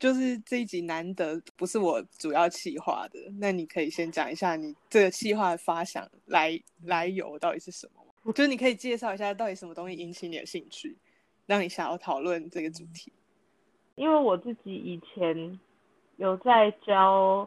[0.00, 8.32] 就是这一集难得不是我主要企划的，那你可以先讲一下你这个企划的发想来来由到底是什么？
[8.32, 10.96] 就是你可以介绍一下到底什么东西引起你的兴趣，
[11.46, 13.12] 让你想要讨论这个主题。
[13.94, 15.60] 因为我自己以前
[16.16, 17.46] 有在教，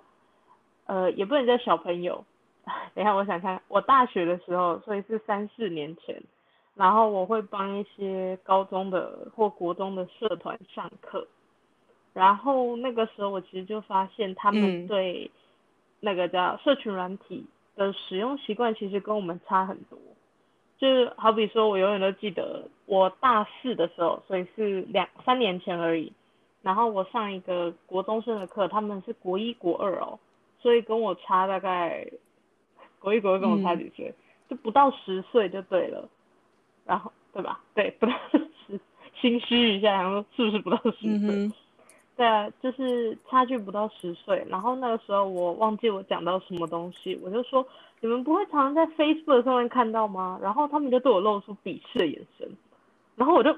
[0.86, 2.24] 呃，也不能叫小朋友。
[2.94, 6.22] 等一下，我想看我大学的时候，所以是三四年前，
[6.76, 11.28] 然后我会帮一些高中的或国中的社团上课，
[12.14, 15.30] 然后那个时候我其实就发现他们对
[16.00, 17.46] 那个叫社群软体
[17.76, 19.98] 的使用习惯其实跟我们差很多，
[20.78, 26.12] 就是好比说我永远都记得我大四的时候，所以是两三年前而已，
[26.62, 30.20] 然后我上一个国中生的课，他们是国一国二哦，
[30.62, 32.08] 所以跟我差大概。
[33.00, 34.14] 国一国二跟我差几岁，
[34.48, 36.08] 就不到十岁就对了，
[36.86, 37.60] 然后对吧？
[37.76, 38.80] 对，不到十，
[39.20, 41.52] 心虚一下，然后是不是不到十岁？
[42.16, 44.46] 对啊，就是差距不到十岁。
[44.50, 47.66] 然后那个时候我忘记我讲到什么东西，我就说
[48.02, 50.40] 你们不会常常在 Facebook 上面看到吗？
[50.42, 52.50] 然后他们就对我露出鄙视的眼神，
[53.16, 53.56] 然后我就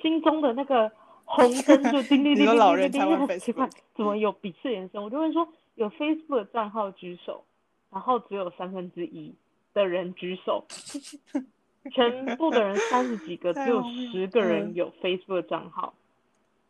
[0.00, 0.90] 心中的那个
[1.24, 5.02] 红灯就叮叮 叮叮叮叮叮，奇怪，怎么有鄙视眼神？
[5.02, 7.44] 我就会说有 Facebook 账号举手。
[7.90, 9.34] 然后只有三分之一
[9.74, 10.64] 的人举手，
[11.92, 15.92] 全部的人三十几个，只有十个人有 Facebook 账号。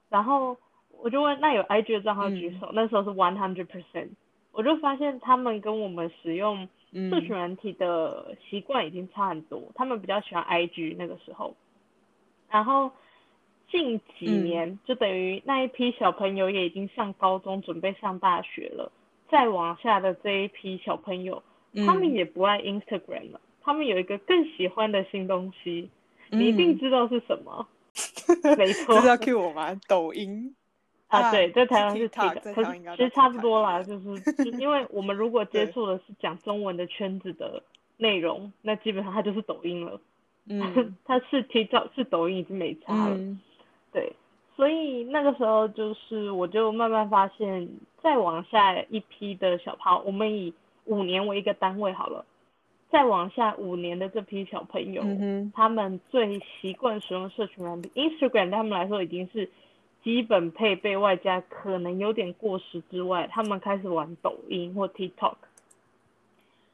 [0.09, 0.57] 然后
[1.03, 2.71] 我就问，那有 IG 的账号举手？
[2.73, 4.11] 那时候是 one hundred percent。
[4.53, 9.61] 我就发现他们跟我们使用社群软体的习惯已经差很多。
[9.75, 11.57] 他们比较喜欢 IG 那个时候。
[12.49, 12.93] 然后
[13.71, 18.93] 近几年，就等于那一批小朋友也已经上高中，准备上大学了。
[19.31, 21.43] 再往下的这一批小朋友，
[21.87, 25.91] 他们也不爱 Instagram 了，他们有一个更喜欢的新东西，
[26.31, 27.67] 你一定知道是什么？
[28.59, 29.75] 没错，是要 Q 我吗？
[29.89, 30.55] 抖音
[31.21, 34.09] 啊，对，在台湾是 TikTok，可是其实差不多啦，就是
[34.59, 37.63] 因为我们如果接触的是讲中文的圈子的
[37.99, 40.01] 内容，那基本上它就是抖音了。
[40.49, 43.17] 嗯， 它是 TikTok 是抖音已经没差了，
[43.93, 44.13] 对。
[44.55, 47.69] 所以那个时候就是，我就慢慢发现，
[48.03, 50.53] 再往下一批的小朋我们以
[50.85, 52.25] 五年为一个单位好了，
[52.91, 55.03] 再往下五年的这批小朋友，
[55.55, 59.49] 他们最习惯使用社群软件，Instagram 对他们来说已经是
[60.03, 65.37] 基本配备，外加可能有点过时之外，他们开始玩抖音或 TikTok。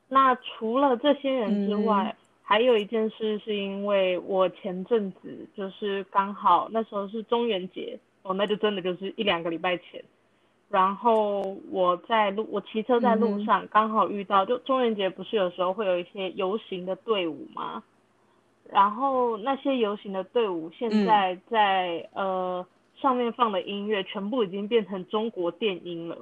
[0.09, 10.03] 那除了这些人之外，还有一件事，是因为我前阵子就是刚好那时候是中元节哦，那就真的就是一两个礼拜前，
[10.71, 17.83] 然后我在路，我骑车在路上，刚好遇到，就中元节不是有时候会有一些游行的队伍吗？
[18.71, 22.67] 然后那些游行的队伍现在在呃
[23.01, 26.19] 上面放的音乐全部已经变成中国电音了。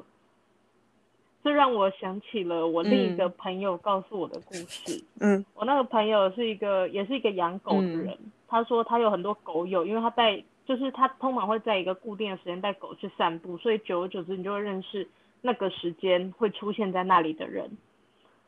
[1.43, 5.03] 这让我想起了我另一个朋友告诉我的故事。
[5.21, 8.19] 嗯，我那个朋友是一个，也是一个养狗的人。
[8.49, 15.09] 他说他有很多狗友，因为他带，就是他通常会在一个固定的时间带狗去散步，所以久而久之你就会认识
[15.41, 17.71] 那个时间会出现在那里的人。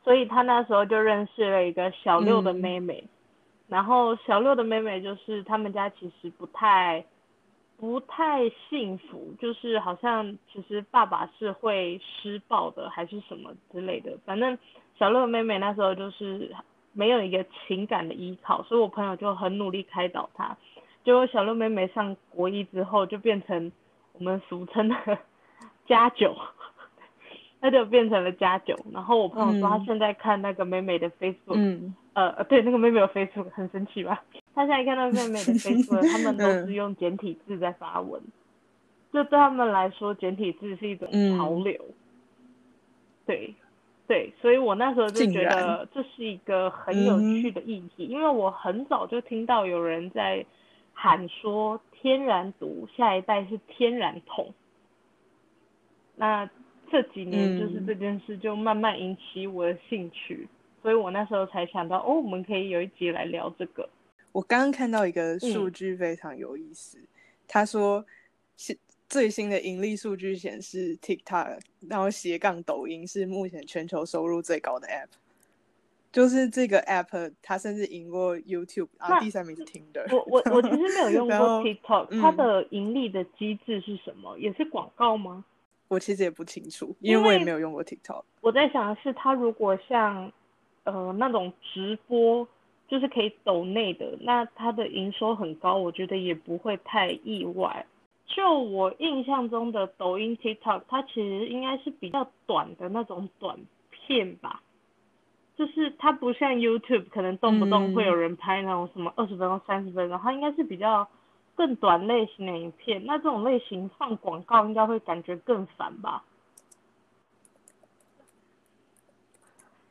[0.02, 3.04] 所以他那时候就认识了一个小六的妹妹，
[3.68, 7.04] 然后小六的妹妹就是他们家其实不太。
[7.78, 14.18] 不太幸福，就是好像其实爸爸是会施暴的，还是什么之类的。
[14.26, 14.58] 反正
[14.98, 16.52] 小乐妹妹那时候就是
[16.92, 20.56] 没有一个情感的依靠，所以我朋友就很努力开导她。
[21.04, 23.70] 结果小乐妹妹上国一之后，就变成
[24.14, 25.18] 我们俗称的
[25.86, 26.36] 家酒，
[27.60, 28.76] 那就变成了家酒。
[28.92, 34.20] 然后我朋友说他现在看那个妹妹的 Facebook，嗯呃，对，那个妹妹有 Facebook，很生气吧？
[34.58, 38.20] 他现在看到妹妹的 Facebook，他们都是用简体字在发文，
[39.12, 41.80] 就对他们来说，简体字是一种潮流。
[43.24, 43.54] 对，
[44.08, 50.44] 对，所以我那时候就觉得这是一个很有趣的议题，因为我很早就听到有人在
[50.92, 54.52] 喊说天然毒，下一代是天然痛。
[56.16, 56.50] 那
[56.90, 60.48] 这几年就是这件事就慢慢引起我的兴趣，
[60.82, 63.88] 所以我那时候才想到，哦，我们可以有一集来聊这个。
[64.32, 66.98] 我刚刚看到一个数据非常有意思，
[67.46, 68.04] 他说，
[68.56, 68.76] 是
[69.08, 71.58] 最新的盈利数据显示，TikTok
[71.88, 75.08] 然后斜杠抖音是目前全球收入最高的 App，
[76.12, 80.06] 就是这个 App 它甚至赢过 YouTube，啊第三名是 Tinder。
[80.14, 84.38] 我我我其实没有 用过 TikTok，它的盈利的机制是什么？
[84.38, 85.44] 也是广告吗？
[85.88, 88.22] 我其实也不清楚，因为我也没有用过 TikTok。
[88.42, 90.30] 我在想的是，它如果像
[90.84, 92.46] 呃那种直播。
[92.88, 97.84] 就是可以抖内的，那它的营收很高，我觉得也不会太意外。
[98.26, 103.58] 就我印象中的抖音 TikTok，它其实应该是比较短的那种短
[103.90, 104.62] 片吧，
[105.54, 111.06] 就是它不像 YouTube，可能动不动会有人拍那种什么二十分钟、三十分钟，它应该是比较
[111.54, 113.04] 更短类型的影片。
[113.04, 116.24] 那这种类型放广告应该会感觉更烦吧？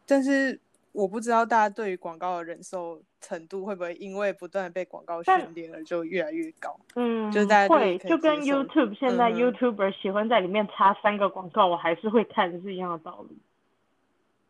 [0.07, 0.59] 但是。
[0.97, 6.75] 我不知道大家对于广告的忍受程度会不会因为不断被广告训练而就越来越高？
[6.95, 13.37] 嗯，就是大家会就跟 YouTube 现在 YouTuber 喜欢在里面插三个广告，我还是会看是一样的道理。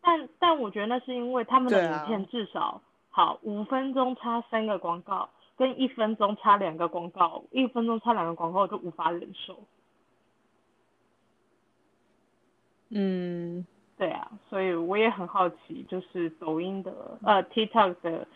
[0.00, 2.80] 但但我觉得那是因为他们的影片至少
[3.10, 9.62] 好五分钟插三个广告，跟一分钟插两个广告，一分钟插两个广告就无法忍受。
[12.88, 13.66] 嗯。
[13.98, 18.26] 对啊，所以我也很好奇，就是抖音的呃 TikTok 的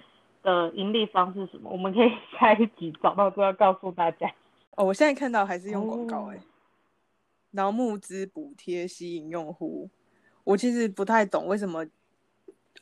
[0.42, 4.28] 的盈利方式什么，我们可以 下一集找到之后告诉大家。
[4.76, 6.40] 哦，我现在看到还是用广告哎，
[7.52, 9.88] 然后募资补贴吸引用户，
[10.42, 11.86] 我其实不太懂为什么，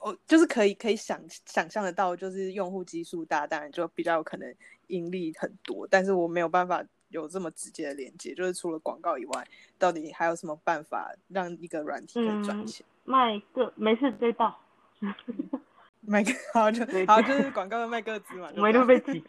[0.00, 4.54] 哦，就是可以可以想想象得到，就是用户基数大，当然就比较有可能
[4.86, 6.82] 盈利很多，但是我没有办法。
[7.10, 9.46] 有这么直接的连接，就是除了广告以外，
[9.78, 12.86] 到底还有什么办法让一个软体可以赚钱？
[13.04, 14.58] 卖个没事追到，
[16.02, 18.48] 卖个好就好就是广告的卖个子嘛。
[18.54, 19.22] 没都被挤，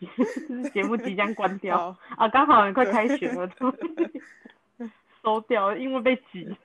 [0.73, 2.27] 节目即将关掉啊！
[2.29, 3.49] 刚好快开学了，
[5.23, 6.55] 收掉，因为被挤。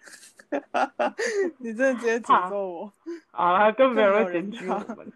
[1.58, 2.92] 你真的直接诅咒我
[3.32, 3.72] 啊！
[3.72, 5.12] 根本没有人检举我们。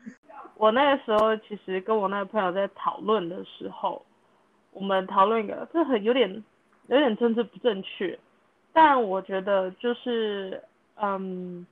[0.56, 4.05] 我那个时候其实跟我那个朋友在讨论的时候。
[4.72, 6.44] 我们讨论一个，这很有点
[6.87, 8.19] 有点政治不正确，
[8.72, 10.62] 但我觉得就是，
[10.96, 11.67] 嗯，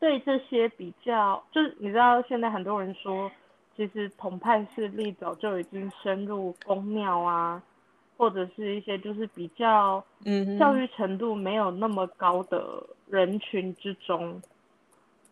[0.00, 3.30] 对这些比较，就是你知道现在很多人说，
[3.76, 7.62] 其实统派势力早就已经深入公庙啊，
[8.16, 14.40] 或者是一些就是比较，嗯，教育程度没有那么高的人群之中，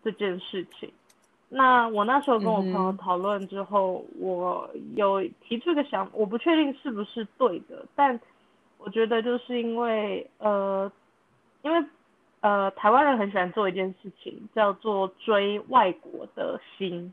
[0.02, 0.92] 这件事情。
[1.48, 8.18] 那我那时候跟我朋友讨论之后，我有提出一个想，我不确定是不是对的，但
[8.78, 10.90] 我觉得就是因为呃，
[11.62, 11.84] 因为
[12.40, 17.12] 呃台湾人很喜欢做一件事情，叫做追外国的星，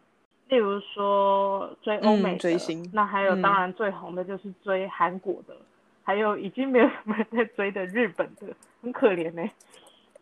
[0.50, 5.56] 例如说追欧美追星，那还有当然最红的就是追韩国的，
[6.04, 8.48] 还有已经没有什么人在追的日本的，
[8.82, 9.48] 很可怜呢。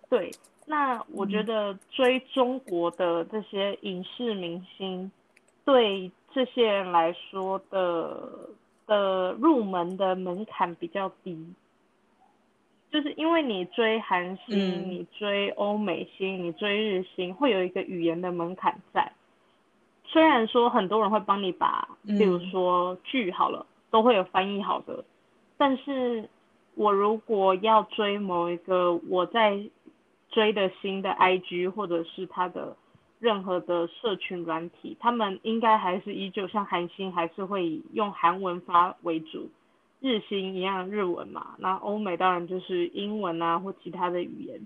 [0.09, 0.29] 对。
[0.71, 5.11] 那我觉得追中国的这些影视明星，
[5.65, 8.29] 对这些人来说的
[8.85, 11.55] 的入门的门槛比较低，
[12.91, 19.11] 就是因为你追韩星、你追欧美星、你追日星，会有一个语言的门槛在。
[20.05, 25.03] 虽然说很多人会帮你把，比如说剧好了，都会有翻译好的，
[25.57, 26.29] 但是
[26.75, 29.59] 我如果要追某一个我在。
[30.31, 32.75] 追的新的 IG 或者是他的
[33.19, 39.49] 任何的社群软体，他们应该还是依旧像韩星，还是会以用韩文发为主，
[39.99, 41.55] 日星一样日文嘛。
[41.57, 44.61] 那欧美当然就是英文啊或其他的语言。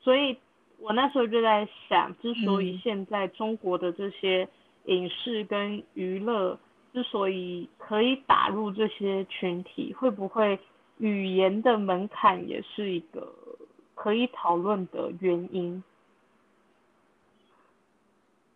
[0.00, 0.36] 所以
[0.78, 4.48] 我那时候就在想，之所以现在中国的这些
[4.86, 6.58] 影视跟娱乐
[6.92, 10.58] 之所以可以打入这些群体，会不会
[10.98, 13.32] 语言的门槛也是一个？
[13.96, 15.82] 可以讨论的原因，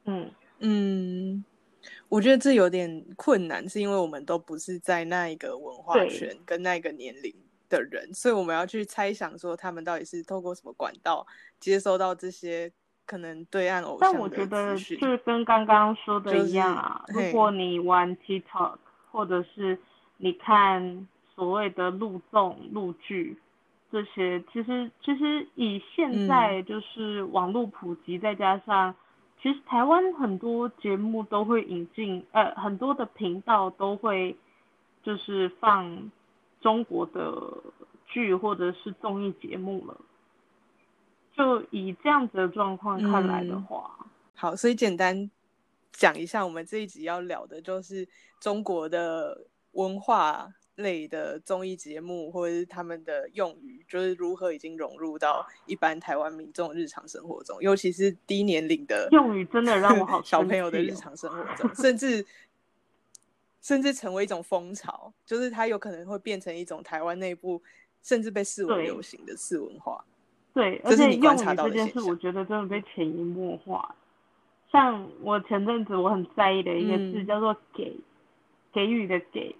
[0.04, 1.42] 嗯嗯，
[2.10, 7.34] 我觉得这有点困难，是因为我们都不是在那一个文化圈跟那个年龄
[7.70, 11.26] 的人，所以我们要去猜想说他们到底是透过什么管道
[11.58, 12.70] 接收到这些
[13.06, 14.12] 可能对岸偶像。
[14.12, 18.76] 但我觉得就跟刚刚说的一样啊，如果你玩 TikTok，
[19.10, 19.78] 或者是
[20.18, 23.38] 你看所谓的录综录剧。
[23.92, 28.94] 这些其实其实以现在就是网络普及，再加上
[29.42, 34.36] 其实台湾很多节目都会引进，呃，很多的频道都会
[35.02, 36.10] 就是放
[36.60, 37.42] 中国的
[38.06, 39.96] 剧或者是综艺节目了。
[41.34, 43.90] 就以这样子的状况看来的话，
[44.34, 45.30] 好，所以简单
[45.90, 48.06] 讲一下，我们这一集要聊的就是
[48.38, 50.48] 中国的文化。
[50.82, 62.24] 类的综艺节目或者是他们的用语，就是如何已经融入到一般台湾民众日常生活中，尤其是低年龄的用语，真的让我好 小朋友的日常生活中，甚至
[63.60, 67.62] 甚至成为一种风潮，就是它有可能会变成一种台湾内部
[68.02, 70.04] 甚至被视为流行的次文化。
[70.52, 73.94] 对，而且用语这件事，我觉得真的被潜移默化。
[74.72, 77.96] 像我前阵子我很在意的一个字叫做“给”，
[78.72, 79.54] 给予的“给”。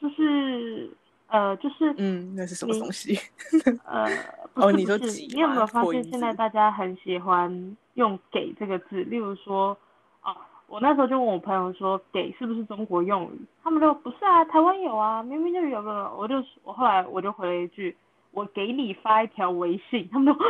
[0.00, 0.90] 就是
[1.28, 3.18] 呃，就是嗯，那是什么东西？
[3.84, 4.06] 呃，
[4.54, 9.02] 哦，你说你有没有发现现在大家很喜欢用“给”这个字？
[9.04, 9.76] 例如说，
[10.22, 10.36] 哦，
[10.68, 13.40] 我那时候就问我朋友说，“给”是不是中国用语？
[13.64, 16.12] 他们说不是啊，台湾有啊，明明就有个。
[16.16, 17.96] 我就我后来我就回了一句，
[18.30, 20.40] 我给你发一条微信，他们都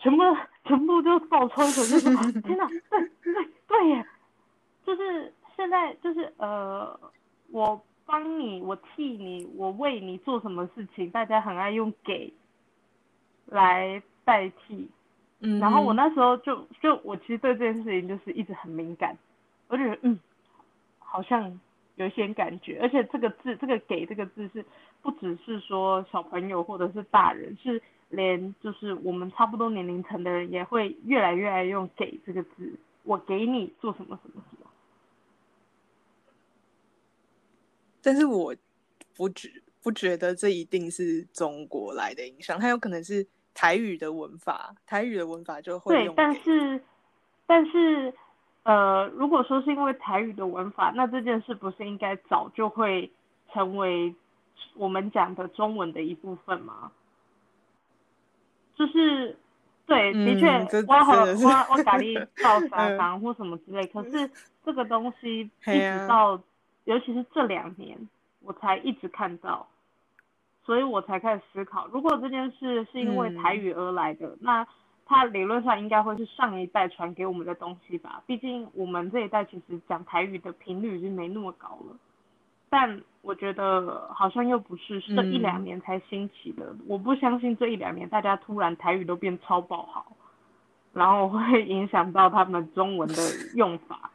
[0.00, 0.22] 全部
[0.64, 4.06] 全部都爆粗口，就说天哪，对对对耶，
[4.86, 6.98] 就是现在就是呃，
[7.50, 7.78] 我。
[8.06, 12.32] 帮你，我替你，我为你做什么事情，大家很爱用给
[13.46, 14.88] 来代替。
[15.40, 19.14] 嗯，然后我那时候就就我其实对这件事情就是一直很敏感，
[19.68, 20.18] 我觉得嗯，
[20.98, 21.60] 好像
[21.96, 24.64] 有一些感觉，而且这个字，这个给这个字是
[25.02, 34.65] 不只是说小朋友或者是大人，是连就是我们差不多年龄层的人也会越来越爱用给这个字，我给你做什么什么什么。
[38.06, 38.54] 但是我
[39.16, 39.50] 不觉
[39.82, 46.80] 不觉得这一定是中国来的影响，它有可能是台语的文法，台语的文法就会对，但是
[47.48, 48.14] 但是
[48.62, 53.10] 呃，如果说是因为台语的文法，那这件事不是应该早就会
[53.52, 54.14] 成为
[54.74, 56.92] 我们讲的中文的一部分吗？
[58.76, 59.36] 就是
[59.84, 60.46] 对，的确，
[60.86, 64.30] 我和我我咖喱造沙缸或什么之类，可是
[64.64, 66.40] 这个东西一直到。
[66.86, 67.98] 尤其是这两年，
[68.40, 69.66] 我才一直看到，
[70.64, 74.64] 所以我才开始思考，如果这件事是因为台语而来的，那
[75.04, 78.22] 它理论上应该会是上一代传给我们的东西吧？
[78.24, 81.96] 毕竟我们这一代其实讲台语的频率已经没那么高了。
[82.68, 90.16] 但我觉得好像又不是这一两年才兴起的，我不相信这一两年大家突然台语都变超爆好，
[90.92, 93.16] 然后会影响到他们中文的
[93.56, 94.08] 用法。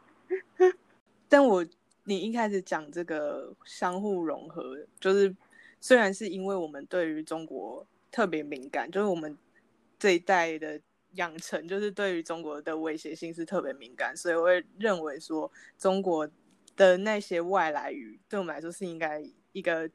[1.28, 1.62] 但我。
[2.04, 5.34] 你一开始讲这个相互融合，就是
[5.80, 9.36] 虽然是因为我们对于中国特别敏感，就是我们
[9.98, 10.80] 这一代的
[11.12, 16.28] 养成，就是对于中国的威胁性是特别敏感，所以我会认为说中国
[16.76, 19.88] 的那些外来语对我们来说是应该一个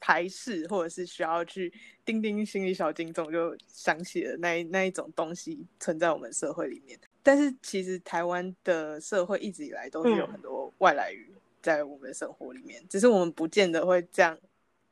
[0.00, 1.70] 排斥，或者是需要去
[2.06, 6.98] 钉钉心里小警钟，就想起了那那一种东西存在我们社会里面。
[7.22, 11.29] 但是其实台湾的社会一直以来都是有很多外来语。
[11.62, 14.38] 在我们的生活里面，只是我们不见得会这样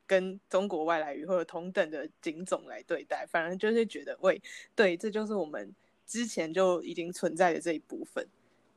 [0.05, 4.41] 跟中国外来语或者同等的警种来对待，反而就是觉得，喂，
[4.75, 5.73] 对，这就是我们
[6.05, 8.27] 之前就已经存在的这一部分，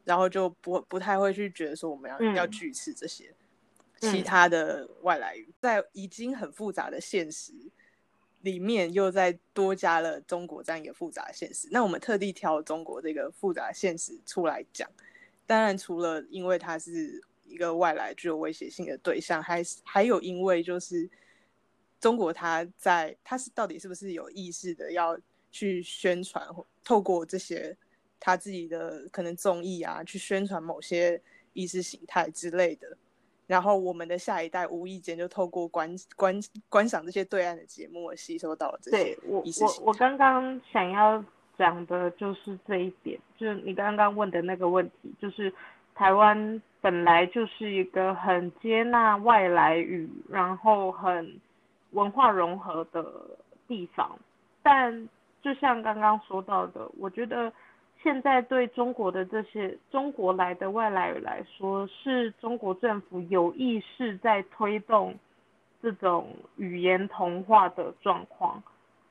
[0.05, 3.35] 然后就不不太会去觉得说我们要要拒斥这些
[4.01, 7.53] 其他的外来语，在已经很复杂的现实
[8.41, 11.69] 里面，又再多加了中国这样一个复杂现实。
[11.71, 14.91] 那我们特地挑中国这个复杂现实出来讲，
[15.47, 17.23] 当然除了因为它是。
[17.53, 21.09] 一个外来具有威胁性的对象，还还有因为就是
[22.01, 25.17] 中国，他在他是到底是不是有意识的要
[25.51, 26.45] 去宣传，
[26.83, 27.77] 透过这些
[28.19, 31.21] 他自己的可能综艺啊，去宣传某些
[31.53, 32.97] 意识形态之类的。
[33.47, 39.13] 然后我们的下一代无意间就透过观观观赏这些对岸的节目，吸收到了这些
[39.45, 39.83] 意识形态。
[39.83, 41.23] 我我我刚刚想要
[41.59, 45.53] 讲的就是这一点，就是你刚刚问的那个问题，就是
[45.95, 46.61] 台湾。
[46.83, 51.41] 本来就是一个很接纳外来语，然后很
[51.93, 53.05] 文化融合的
[53.69, 54.19] 地方，
[54.65, 55.09] 但
[55.41, 57.53] 就像刚刚说到的，我觉得
[58.03, 65.15] 现在对中国的这些中国来的外来语来说，是中国政府有意识在推动
[65.81, 68.61] 这种语言同化的状况。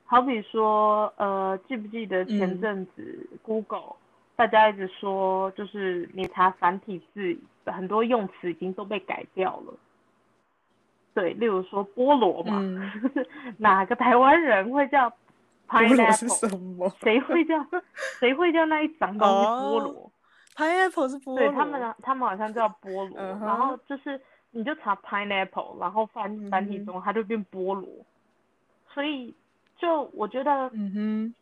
[0.04, 3.96] 好比说，呃，记不记得前阵子 Google？
[4.42, 7.38] 大家一直说，就是你查繁体字，
[7.72, 9.74] 很多用词已经都被改掉了。
[11.14, 12.60] 对，例如说菠萝嘛，
[13.60, 15.14] 哪个台湾人会叫
[15.68, 16.92] pineapple？
[17.04, 17.64] 谁会叫？
[18.20, 20.12] 谁会叫那一长东西菠萝
[20.56, 21.38] ？pineapple 是菠萝。
[21.38, 23.16] 对他们，他们好像叫菠萝。
[23.46, 24.20] 然后就是，
[24.50, 27.88] 你就查 pineapple，然后繁繁体中它就变菠萝。
[28.92, 29.36] 所以，
[29.78, 31.36] 就我觉得，嗯哼，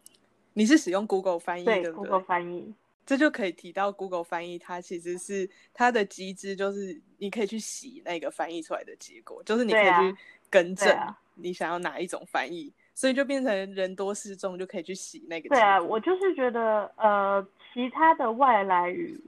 [0.53, 2.73] 你是使用 Google 翻译对不对？Google 翻译。
[3.09, 10.15] 这就可以提到 Google 翻译，它其实是它的机制，就是你可以去洗那个翻译出来的结果，就是你可以去
[10.47, 10.95] 更正
[11.33, 15.49] 你想要哪一种翻译，所以就变成人多势众，就可以去洗那个。
[15.49, 19.19] 对啊，我就是觉得，呃，其他的外来语，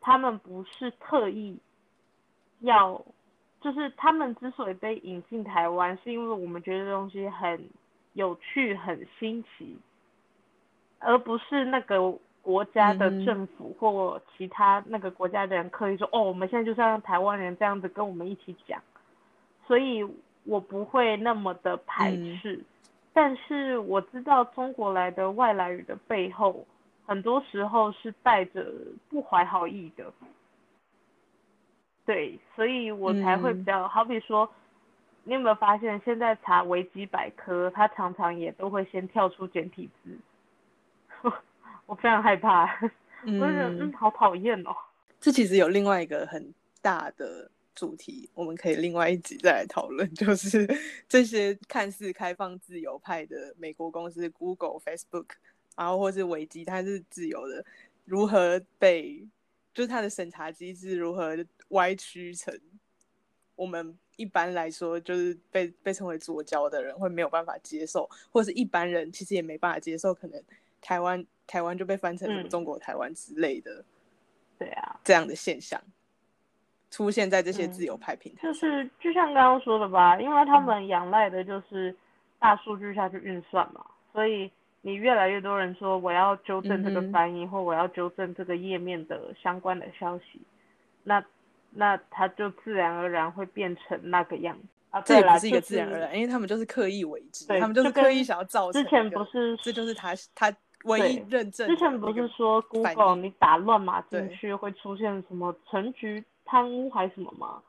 [0.00, 1.54] 他们不是特意
[2.60, 3.04] 要，
[3.60, 7.68] 就是他们之所以被引进台湾，是因为我们觉得东西很
[8.14, 9.76] 有趣、很新奇，
[11.00, 12.18] 而不是那个。
[12.46, 18.80] 国家的政府或其他那个国家的人刻意说，哦，我们现在就是要让台湾人这样子跟我们一起讲，
[19.66, 20.06] 所以
[20.44, 22.62] 我不会那么的排斥。
[23.12, 26.64] 但是我知道中国来的外来语的背后，
[27.04, 28.64] 很多时候是带着
[29.08, 30.12] 不怀好意的。
[32.04, 34.48] 对，所以我才会比较好比说，
[35.24, 40.16] 你有没有发现现在查维基百科，它常常也都会先跳出简体字，
[41.86, 42.66] 我非常害怕，
[43.24, 44.70] 我觉得嗯好讨厌哦。
[45.20, 46.52] 这其实有另外一个很
[46.82, 47.50] 大的。
[47.78, 50.66] 主题我们可以另外一集再来讨论，就是
[51.06, 55.26] 这些看似开放自由派的美国公司，Google、Facebook，
[55.76, 57.62] 然后或是维基，它是自由的，
[58.06, 59.22] 如何被
[59.74, 61.36] 就是它的审查机制如何
[61.68, 62.58] 歪曲成
[63.56, 70.42] 我们一般来说就是被被称为左交的人会没有办法接受，或者是一般人其实也没办法接受，可能
[70.86, 73.84] 台湾台湾就被翻成什么中国台湾之类的，
[74.56, 75.82] 对啊，这样的现象。
[76.92, 81.94] 出现在这些自由派平台，就是就像刚刚说的吧，因为他们仰赖的就是
[82.38, 84.48] 大数据下去运算嘛，所以
[84.82, 90.40] 你越来越多人说我要纠正这个翻译或我要纠正这个页面的相关的消息，
[91.02, 91.22] 那
[91.70, 95.00] 那它就自然而然会变成那个样子啊。
[95.00, 98.80] 这也不是一个自然而然，因为他们就是刻意为之，他们就是刻意想要造成。
[98.80, 100.56] 之前不是，这就是他他。
[100.86, 101.68] 唯一认证。
[101.68, 107.62] 之前不是说 Google 你打乱码进去会出现什么陈局贪污还是什么吗？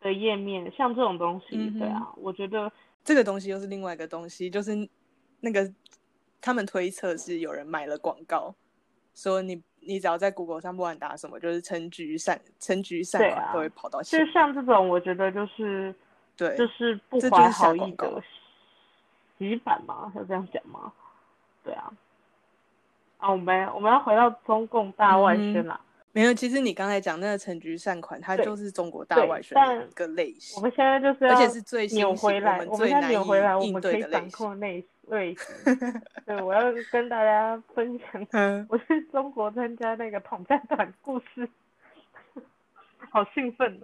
[0.00, 2.70] 的页面，像这种东西，对啊，我觉得
[3.02, 4.88] 这个东西又是另外一个东西，就是
[5.40, 5.72] 那个
[6.40, 8.54] 他们推测是有人买了广告，
[9.14, 14.02] 说你你只要在 Google 上不管打什么，就是陈局善陈局善款都会跑到。
[14.02, 15.94] 就像这种，我觉得就是
[16.36, 18.22] 对，就是不怀好意的
[19.38, 20.92] 洗版嘛，要这样讲吗？
[21.64, 21.92] 对啊。
[23.18, 25.80] 啊，我们我们要回到中共大外宣啦。
[26.12, 30.56] 没有，其实你刚才讲那个陈局善款，它就是中国大外宣的一个类型。
[30.56, 35.46] 我们现在就是要，而且是最扭回来，我们现在扭回来，我们可以掌控类类型。
[36.24, 38.26] 对，我要跟大家分享，
[38.70, 41.46] 我是中国参加那个统战团故事，
[43.10, 43.78] 好兴奋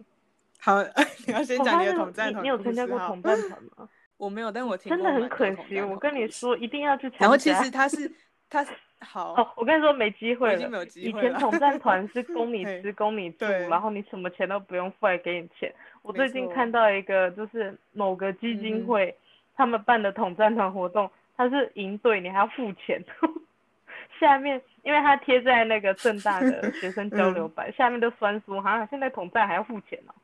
[0.58, 0.82] 好，
[1.26, 2.42] 你要先讲你的统战团。
[2.42, 3.86] 你有参加过统战团吗？
[4.16, 5.78] 我没有，但我听真的很可惜。
[5.82, 7.24] 我跟你说，一定要去参加。
[7.24, 8.10] 然后其实他是
[8.48, 8.66] 他。
[9.02, 10.84] 好哦，我跟你说没机会了。
[10.94, 15.72] 以前统战团是 供你吃、供你住，然后你什么钱都不用付，还给你钱。
[16.02, 19.14] 我最近看到一个，就是某个基金会
[19.54, 23.02] 他们办的统战团活动，他是营队，你还要付钱。
[24.20, 30.14] 下面因为他贴在那个正大的学生交流版，下面都酸说哈，现在统战还要付钱哦。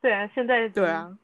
[0.00, 1.14] 对啊，现在对啊，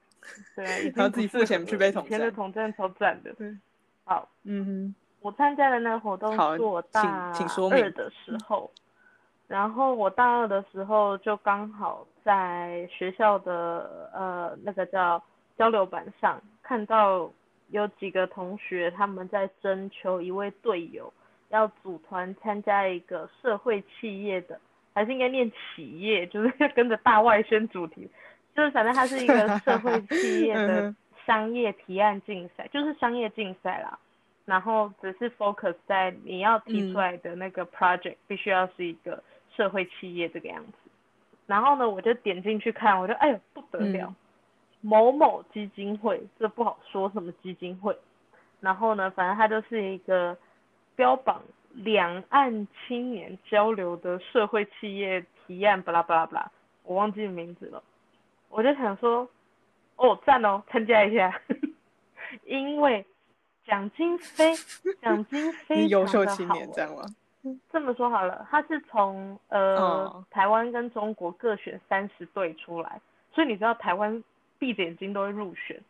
[0.55, 3.33] 对啊，然后自己付钱去被统战，以前的统战超赞的。
[3.35, 3.57] 对，
[4.05, 4.95] 好，嗯哼。
[5.23, 8.71] 我参加的那个活动是我大二的时候，
[9.47, 15.23] 然后我大二的时候就刚好在学校的呃那个叫
[15.57, 17.31] 交流板上看到
[17.71, 21.13] 有几个同学他们在征求一位队友，
[21.51, 24.59] 要组团参加一个社会企业的，
[24.93, 28.11] 还是应该念企业，就是要 跟着大外宣主题，
[28.57, 33.99] 就是反正它是一个社会企业的 商业提案竞赛，就是商业竞赛啦。
[34.45, 39.23] 然后只是 focus 在你要提出来的那个 project 必须要是一个
[39.55, 40.73] 社会企业这个样子。
[41.47, 44.15] 然后呢，我就点进去看，我就哎呦不得了，
[44.81, 47.97] 某某基金会，这不好说什么基金会。
[48.61, 50.37] 然后呢，反正它就是一个
[50.97, 56.53] 标榜两岸青年交流的社会企业提案，巴拉巴拉巴拉，
[56.83, 57.83] 我忘记名字了。
[58.49, 59.29] 我就想说，
[59.97, 61.41] 哦赞哦，参加一下，
[62.45, 63.07] 因为。
[63.67, 64.53] 奖金非
[65.01, 67.03] 奖金非优秀青年这样吗？
[67.73, 73.01] 这么说好了，他是从呃台湾跟中国各选三十队出来，
[73.33, 74.23] 所以你知道台湾
[74.61, 75.81] 闭着眼睛都会入选，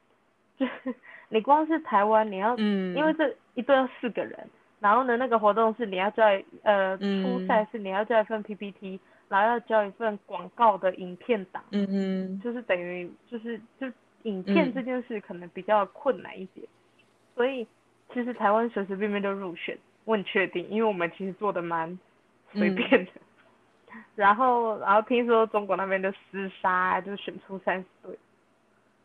[0.56, 0.94] 就是
[1.28, 4.48] 你光是台湾你要，嗯，因为这一队要四个人，
[4.80, 6.24] 然后呢那个活动是你要交
[6.62, 13.86] 呃初赛是你要交一份 PPT，然后要交一份广告的影片档，嗯嗯，就是等于就是就
[14.22, 16.66] 影片这件事可能比较困难一点。
[17.34, 17.66] 所以
[18.12, 21.98] 其实台湾随随便便就入选，我很确定，因为我们其实做的蛮
[22.52, 23.12] 随便的。
[24.14, 28.18] 然后，然后听说中国那边的厮杀，就选出三十队，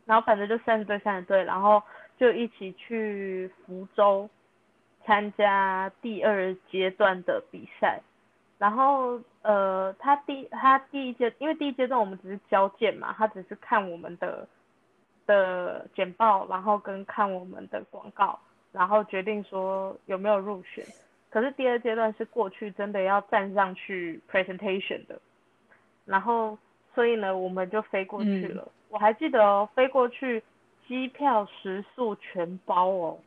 [0.06, 1.82] 然后反正就三十队三十队，然后
[2.18, 4.30] 就一起去福州
[5.06, 8.02] 参加第二阶段的比赛。
[8.58, 14.48] 然后，呃，他第他第一阶，因为第一阶段我们只是交件嘛，他只是看我们的。
[15.28, 18.40] 的简报，然后跟看我们的广告，
[18.72, 20.84] 然后决定说有没有入选。
[21.30, 25.20] 可是第二阶段是过去真的要站上去 presentation 的，
[26.06, 26.58] 然后
[26.96, 28.68] 所以呢，我们就飞过去了。
[28.90, 30.42] 我还记得哦，飞过去
[30.88, 33.20] 机票食宿全包哦。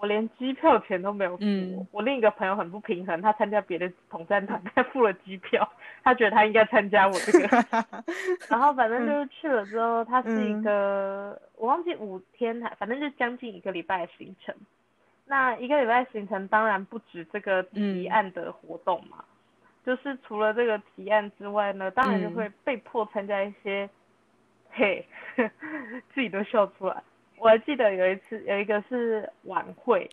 [0.00, 1.44] 我连机票钱都没有付。
[1.90, 5.68] 我另一个朋友很不平衡，他参加别的统战团，他付了机票，
[6.04, 7.48] 他觉得他应该参加我这个。
[8.48, 14.54] 然后反正就是去了之后，他是一个我忘记五天还，反正就将近一个礼拜的行程。
[15.26, 19.24] 那一个礼拜行程当然不止这个提案的活动嘛，
[19.84, 23.90] 就是除了这个提案之外呢，当然就会被迫参加一些，
[24.70, 25.04] 嘿，
[26.14, 27.02] 自己都笑出来。
[27.40, 30.08] 我还记得有一次，有一个是晚会，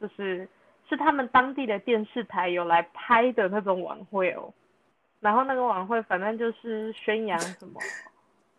[0.00, 0.48] 就是
[0.88, 4.52] 是他们当地的电视台有来拍的那种晚会哦。
[5.20, 7.80] 然后那个晚会反正就是宣扬什么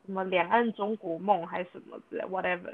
[0.05, 2.73] 什么两岸中国梦还是什么之类，whatever。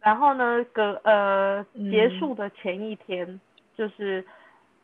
[0.00, 3.40] 然后呢，隔呃结束的前一天，
[3.76, 4.24] 就是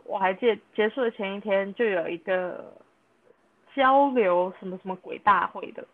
[0.04, 2.72] 我还记得结束的前一天就有一个
[3.74, 5.84] 交流什么什么鬼大会的。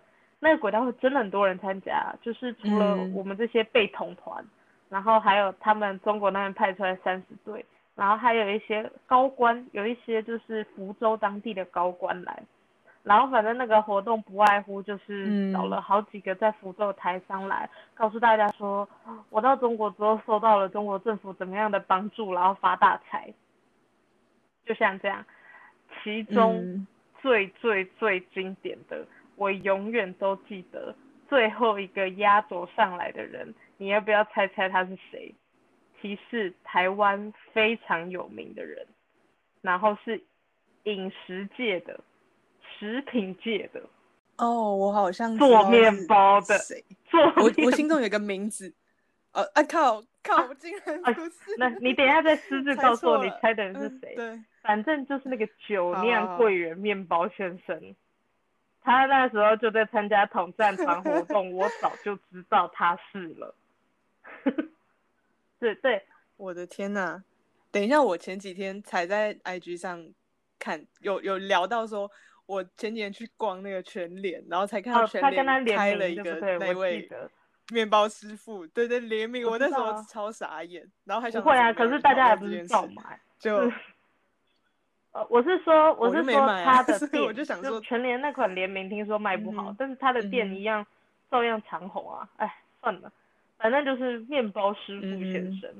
[0.44, 4.44] 那个鬼大会真的很多人参加，就是除了我们这些被统团，
[4.90, 12.42] 然后还有他们中国那边派出来三十队，然后还有一些高官，有一些就是福州当地的高官来，
[13.02, 18.86] 然后反正那个活动不外乎就是找了好几个在福州的台商来，告诉大家说，
[19.30, 23.32] 我到中国之后受到了中国政府怎么样的帮助，然后发大财，
[24.66, 25.24] 就像这样，
[26.02, 26.86] 其中
[27.22, 29.06] 最最最经典的。
[29.36, 30.94] 我永远都记得
[31.28, 35.34] 最后一个压轴上来的人，你要不要猜猜他是谁？
[36.00, 38.86] 提示：台湾非常有名的人，
[39.62, 40.22] 然后是
[40.84, 41.98] 饮食界的、
[42.60, 43.82] 食品界的。
[44.36, 46.84] 哦，我好像做面包的谁？
[47.36, 48.74] 我我心中有个名字。
[49.32, 51.56] 呃，啊靠靠，我竟然不是。
[51.58, 54.14] 那你等一下再私自 告诉我，你猜的人是谁？
[54.14, 57.96] 对，反正就是那个酒酿桂圆面包先生。
[58.84, 63.54] 他那时候就在参加统战团活动，我早就知道他是了。
[65.58, 66.04] 对对，
[66.36, 67.24] 我的天呐！
[67.72, 70.06] 等一下，我前几天才在 IG 上
[70.58, 72.10] 看，有有聊到说，
[72.44, 77.08] 我前几天去逛那个全脸，然后才看到全联开了一个那位
[77.72, 83.72] 面包师傅，对对联名，我那时候超傻眼，然后还想不会啊，可是大家还不是照买，就。
[85.14, 90.84] 呃，我是说，我是说他 的店，我就想说，全联那款联名听说卖不好，但是他的店一样
[91.30, 92.28] 照样长红啊。
[92.36, 93.10] 哎，算了，
[93.56, 95.70] 反正就是面包师傅先生，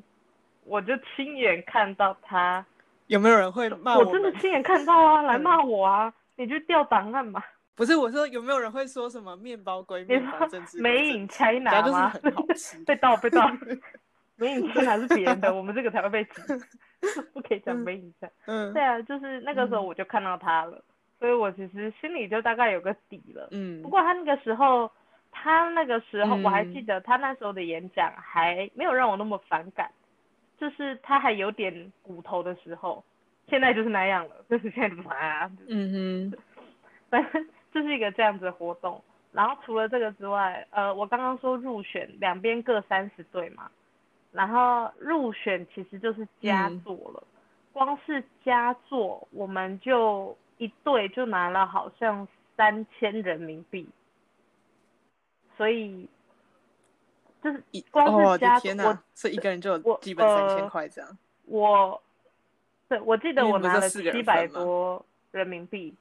[0.64, 2.64] 我就亲眼看到他。
[3.08, 4.04] 有没有人会骂我？
[4.04, 6.14] 我真的亲眼看到啊，来骂我啊！
[6.36, 7.42] 你就调档案嘛。
[7.74, 12.08] 不是，我说有没有人会说什么面包归面包，政治 美影 China 吗？
[12.08, 12.78] 很好吃。
[12.84, 13.50] 被盗被盗，
[14.36, 16.40] 美影 China 是别人的，我们这个才会被挤。
[17.32, 18.30] 不可以讲没影响。
[18.46, 20.82] 嗯，对啊，就是那个时候我就看到他了，
[21.18, 23.48] 所以我其实心里就大概有个底了。
[23.52, 24.90] 嗯，不过他那个时候，
[25.30, 29.90] 他那个时候我还记得他那时候的演讲还没有让我那么反感，
[30.58, 33.04] 就是他还有点骨头的时候，
[33.48, 35.50] 现在就是那样了， 就是现在怎么啊？
[35.68, 36.38] 嗯哼，
[37.10, 39.02] 反正就是一个这样子的活动。
[39.32, 43.68] 然后除了这个之外，呃，我刚刚说入选两边各三十对嘛。
[44.34, 47.22] 然后入选其实就是佳作了，
[47.72, 53.88] 光是佳作我们就一队就拿了好像三千人民币，
[55.56, 56.08] 所以
[57.44, 61.16] 就是光是佳我所以一个人就有基本三千块这样。
[61.46, 62.02] 我
[62.88, 65.94] 对我记得我拿了七百多人民币，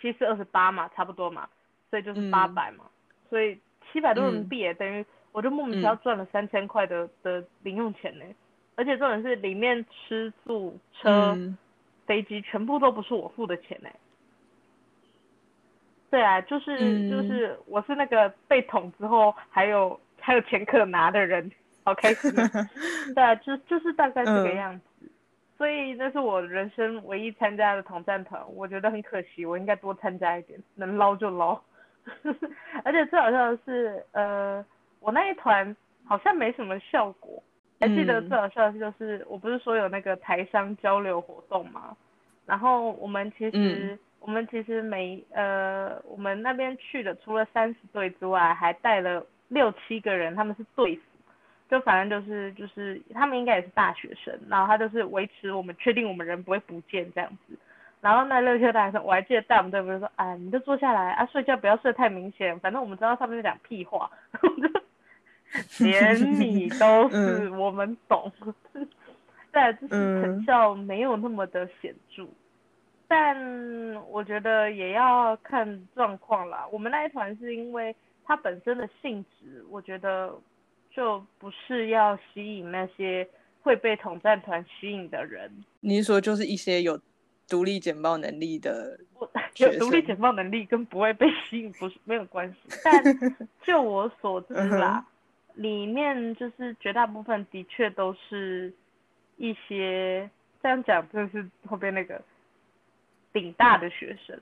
[0.00, 1.48] 七四二十八嘛，差不多嘛，
[1.90, 2.84] 所以就是八百嘛，
[3.28, 3.58] 所以
[3.92, 5.04] 七百多人民币也等于。
[5.32, 8.24] 我就莫名其妙赚了三千块的的零用钱呢，
[8.76, 11.34] 而且重点是里面吃住车
[12.06, 13.88] 飞机全部都不是我付的钱呢。
[16.10, 16.76] 对啊，就是
[17.08, 21.50] 就是我是那个被捅之后还有还有钱可拿的人，
[21.82, 22.30] 好开心。
[23.14, 25.10] 对啊，就就是大概这个样子，
[25.56, 31.58] 所以那是我人生唯一参加的统战团，我觉得很可惜，我应该多参加一点，能捞就捞。
[32.84, 34.62] 而且最好笑的是，呃。
[35.02, 37.42] 我那一团好像没什么效果，
[37.80, 41.96] 还记得最好笑的就是我不是说有那个台商交流活动吗？
[42.46, 51.02] 然后我们其实我们其实每呃我们那边去的除了三十队之外，还带了六七个人，他们是队服，
[51.68, 57.56] 就反正就是就是他们应该也是大学生，然后他就是维持我们确定我们人不会不见这样子。
[58.00, 64.10] 然后那六七个大学生，我还记得带我们队不是说，哎，你就坐下来啊，睡觉不要睡太明显，反正我们知道上面在讲屁话，
[64.40, 64.80] 就。
[65.78, 68.30] 连你 都是我们懂，
[69.50, 72.26] 但，就是成效没有那么的显著，
[73.06, 73.36] 但
[74.10, 76.66] 我觉得也要看状况啦。
[76.72, 80.32] 我们那一团是因为它本身的性质，我觉得
[80.90, 83.28] 就不是要吸引那些
[83.62, 85.50] 会被统战团吸引的人。
[85.80, 86.98] 你是说就是一些有
[87.48, 88.98] 独立简报能力的？
[89.58, 92.56] 有独立简报能力跟不会被吸引不是没有关系。
[92.82, 93.04] 但
[93.62, 95.04] 就我所知啦，
[95.54, 98.72] 里面就是绝大部分的确都是
[99.36, 100.28] 一些
[100.62, 102.20] 这样讲，就是后边那个。
[103.34, 104.38] 顶大的学生，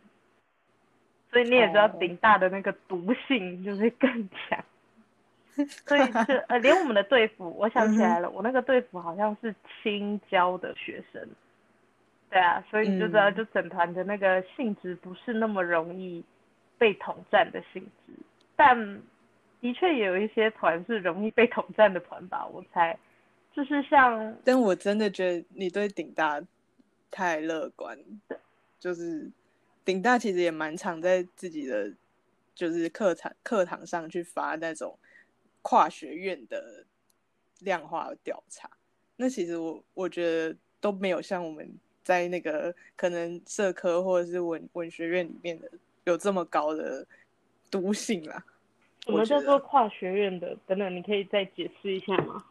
[1.31, 4.65] 所以你也知道顶大的那个毒性就是更强，
[5.87, 11.25] 所以是呃连我们的队服，我想起来了，我那个队服好像是青椒的学生，
[12.31, 16.25] 对啊，所以你就知道就整团的那个性质不是那么容易
[16.77, 18.13] 被统战的性质，
[18.57, 19.01] 但
[19.61, 22.99] 的确也有一些团是容易被统战的团吧，我猜，
[23.53, 26.41] 就是像，但我真的觉得你对顶大
[27.11, 27.99] 太乐观。
[28.79, 29.31] 就是
[29.85, 31.93] 顶大其实也蛮常在自己的
[32.55, 34.99] 就是课堂课堂上去发那种
[35.61, 36.83] 跨学院的
[37.59, 38.71] 量化调查，
[39.17, 41.71] 那其实我我觉得都没有像我们
[42.03, 45.71] 在那个可能社科或者是文文学院里面的
[46.05, 47.07] 有这么高的
[47.71, 48.43] 毒性啦。
[49.05, 50.57] 什么叫做跨学院的？
[50.67, 52.45] 等等，你可以再解释一下吗？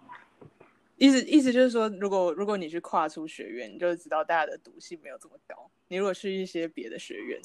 [0.98, 5.70] 意思意思就是说，如果如果你去跨出学院，你就知道大家的毒性没有这么高。
[5.88, 7.40] 你如果去一些别的学院，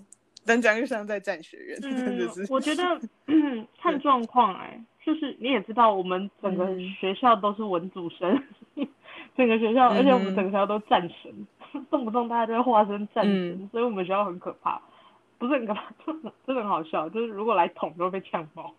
[0.44, 2.52] 但这样就像在战学院， 真的是。
[2.52, 2.82] 我觉得
[3.80, 6.66] 看状况哎，就是你也知道，我们整个
[7.00, 8.42] 学校都是文组生，
[9.36, 11.46] 整个学校，而且我们整个学校都战神，
[11.90, 14.82] 动不动大家都会化身战神，所以我们学校很可怕，
[15.38, 15.94] 不是很可怕，
[16.44, 18.74] 真的很好笑，就是如果来捅都会被呛爆。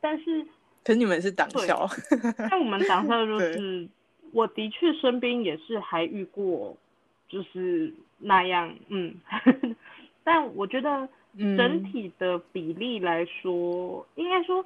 [0.00, 0.46] 但是。
[0.82, 1.86] 可是你们是党校，
[2.48, 3.86] 像我们党校就 是，
[4.32, 6.74] 我的确身边也是还遇过，
[7.28, 9.14] 就是那样，嗯，
[10.24, 14.64] 但我觉得整体的比例来说，应该说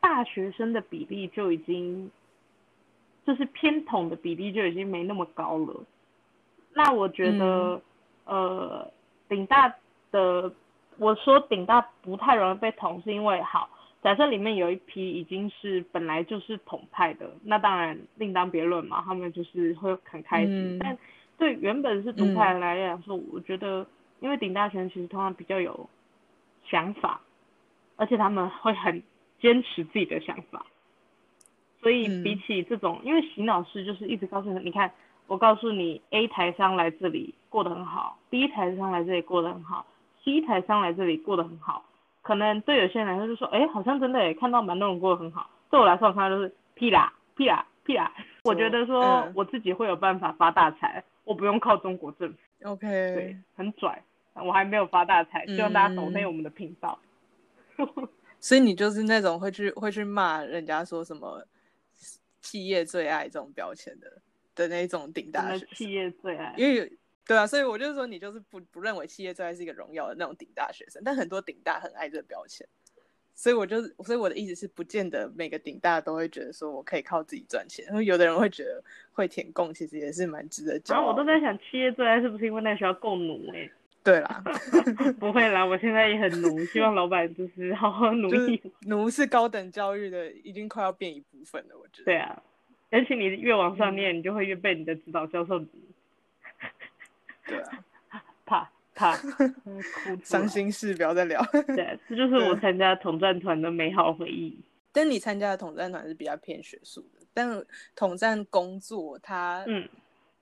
[0.00, 2.10] 大学生的比例就已经，
[3.26, 5.82] 就是偏统的比例就已经没那么高了。
[6.74, 7.80] 那我觉得，
[8.26, 8.92] 呃，
[9.30, 9.74] 顶大
[10.12, 10.52] 的，
[10.98, 13.70] 我说顶大不太容易被统，是因为好。
[14.04, 20.78] 假设里面有一批已经是本来就是统派的，那当然另当别论嘛，他们就是会很开心。
[20.78, 20.98] 但
[21.38, 23.86] 对原本是独派来讲说，我觉得
[24.20, 25.88] 因为顶大权其实通常比较有
[26.68, 27.22] 想法，
[27.96, 29.02] 而且他们会很
[29.40, 30.66] 坚持自己的想法，
[31.80, 34.92] 所以比起这种，因为洗脑式就是一直告诉你，你看
[35.28, 39.86] 我告诉你 A 台商来这里过得很好，B 台商来这里过得很好
[40.22, 41.82] ，C 台商来这里过得很好。
[42.24, 45.50] 可能对有些人来说就说，哎，好像真的也看到蛮多人过得很好。
[45.70, 48.10] 对我来说，我看到就是屁啦屁啦屁啦。
[48.44, 52.36] 我觉得说我自己会有办法发大财，我不用靠中国政府。
[52.62, 54.02] OK，对，很拽。
[54.32, 56.98] 我还没有发大财，希望大家懂内我们的频道。
[58.40, 61.46] 所以你就是那种会去会去骂人家说什么
[62.40, 64.10] 企业最爱这种标签的
[64.54, 66.90] 的那种顶大学企业最爱，因为。
[67.26, 72.66] 对啊，所以我就是说，你就是不不认为企业最爱是一个荣耀的那种顶大学生，但很多顶大很爱这个标签，
[73.34, 78.82] 所以我就，所以我的意思是，不见得每个顶大都会觉得说我可以靠自己赚钱，因为有的人会觉得
[79.12, 80.96] 会填供其实也是蛮值得骄傲。
[80.96, 83.70] 然后我都在想，企业最爱是不是因为那学校够努哎？
[84.02, 84.44] 对啦，
[85.18, 88.60] 不会啦，我现在也很奴，希望老板就是好好努力。
[88.82, 92.04] 奴是高等教育的，已经快要变一部分了，我觉得。
[92.04, 92.42] 对啊，
[92.90, 95.58] 而且你越往上念，你就会越被你的指导教授。
[97.46, 97.84] 对啊，
[98.46, 99.16] 怕怕，
[100.22, 101.44] 伤心事不要再聊。
[101.66, 104.56] 对，这就是我参加统战团的美好回忆。
[104.92, 107.64] 但你参加的统战团是比较偏学术的，但
[107.96, 109.88] 统战工作它，嗯，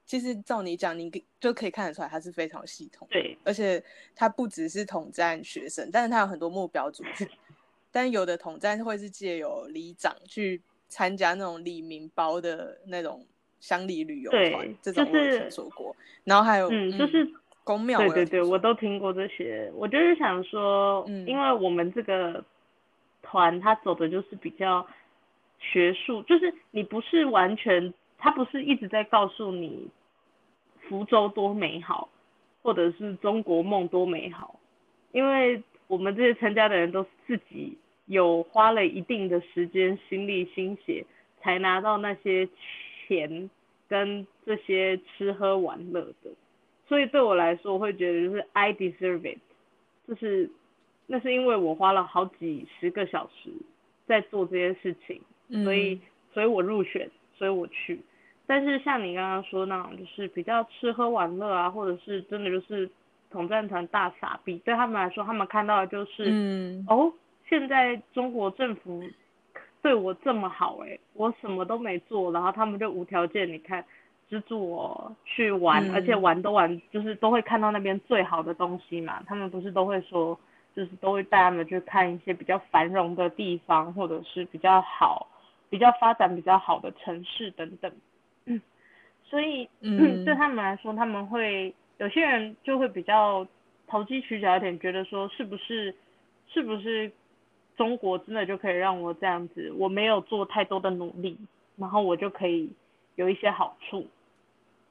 [0.05, 1.11] 其实照你讲，你
[1.41, 3.09] 就可以看得出来，它是非常系统。
[3.11, 3.83] 对，而且
[4.15, 7.27] 它不只是统战学生，但是它有很多目标组织。
[7.91, 13.27] 但有的统战会是借由里长去参加那种里民包的那种。
[13.63, 15.95] 乡里旅游团这种我听说过，
[16.25, 17.25] 然后还有嗯，就是
[17.63, 19.71] 公庙，对对对，我都听过这些。
[19.77, 22.45] 我就是想说，嗯，因为我们这个
[23.23, 24.85] 团他走的就是比较
[25.61, 29.87] 学术，就是你不是完全，他不是一直在告诉你
[30.89, 32.09] 福州多美好，
[32.63, 34.59] 或者是中国梦多美好，
[35.13, 41.07] 因为我们这些参加的人都是自己有花了一定的时间、心力、心血
[41.41, 42.49] 才拿到那些。
[43.13, 43.51] 钱
[43.89, 46.31] 跟这些吃喝玩乐的，
[46.89, 49.39] 所以对我来说，我会觉得就是 I deserve it，
[50.09, 50.51] 就是
[51.07, 53.51] 那是因为我花了好几十个小时
[54.07, 55.21] 在做这些事情，
[55.63, 56.01] 所以
[56.33, 58.01] 所以我入选，所以我去。
[58.47, 62.91] 但是像你刚刚说那种，就是比较吃喝玩乐啊，或者是真的就是
[63.31, 67.13] 统战团大傻逼，对他们来说，他们看到的就是，嗯，哦，
[67.49, 69.05] 现在中国政府
[69.83, 73.85] 对我这么好，哎，我什么都没做，然后他们就无条件，你看
[74.29, 79.23] 资助我去玩，而且玩都玩，就是都会看到那边最好的东西嘛。
[79.27, 80.39] 他们不是都会说，
[80.75, 85.27] 就是都会带他们去看一些比较繁荣的地方，或者是比较好、
[85.69, 87.93] 比较发展比较好的城市等等。
[88.47, 88.61] 嗯，
[89.25, 89.69] 所以
[90.25, 93.45] 对他们来说，他们会有些人就会比较
[93.89, 95.95] 投机取巧一点，觉得说是不是
[96.47, 97.11] 是不是
[97.77, 101.39] 中国真的就可以让我这样子，我没有做太多的努力，
[101.77, 102.71] 然后我就可以
[103.17, 104.07] 有一些好处，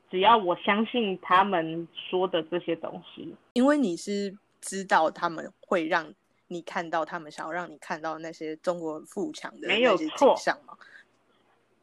[0.10, 6.13] 只要我相信他们说的这些东西，因为你是知道他们会让
[6.48, 10.78] 你看到他们想要让你看到那些中国富强的那些景象嘛，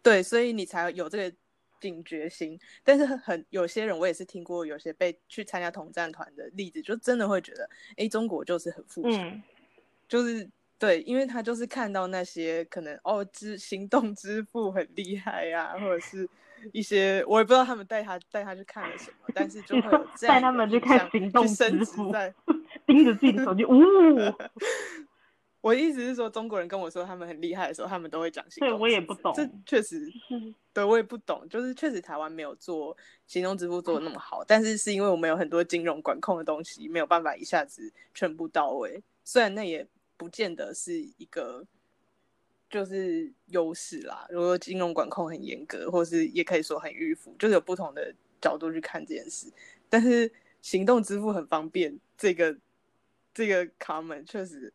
[0.03, 1.37] 对，所以你才有这个。
[1.81, 9.43] 警觉心，但是很有些人，我也是听过有些被去参加统战团的例子，就真的会觉得，哎，中国就是很富强，
[10.09, 16.29] 就是对，因为他就是看到那些可能哦，支行动支付很厉害呀，或者是
[16.73, 22.33] 一些我也不知道他们带他带他去看了什么，但是就会有带他们去看行动支付，在
[22.87, 23.75] 盯着自己的手机，呜。
[25.61, 28.69] 我的意思是说，中国人跟我说他们很厉害的时候，他们都会讲行动。
[28.69, 30.09] 对我也不懂，这确实，
[30.73, 39.03] 对我也不懂，就是确实台湾没有做行动支付做的那么好，但是是因为我们有很多金融管控的东西，没有办法一下子全部到位。
[39.25, 39.85] 虽然那也
[40.19, 41.65] 不见得是一个
[42.69, 49.51] 就是优势啦，如果金融管控很严格，或是也可以说很迂腐，就是有不同的角度去看这件事。
[49.89, 52.55] 但是行动支付很方便，这个
[53.33, 54.71] 这个 comment 确实。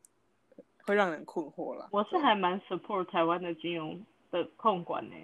[0.86, 1.88] 会让人困惑了。
[1.94, 5.16] 我是还蛮 support 台湾的金融的控管呢，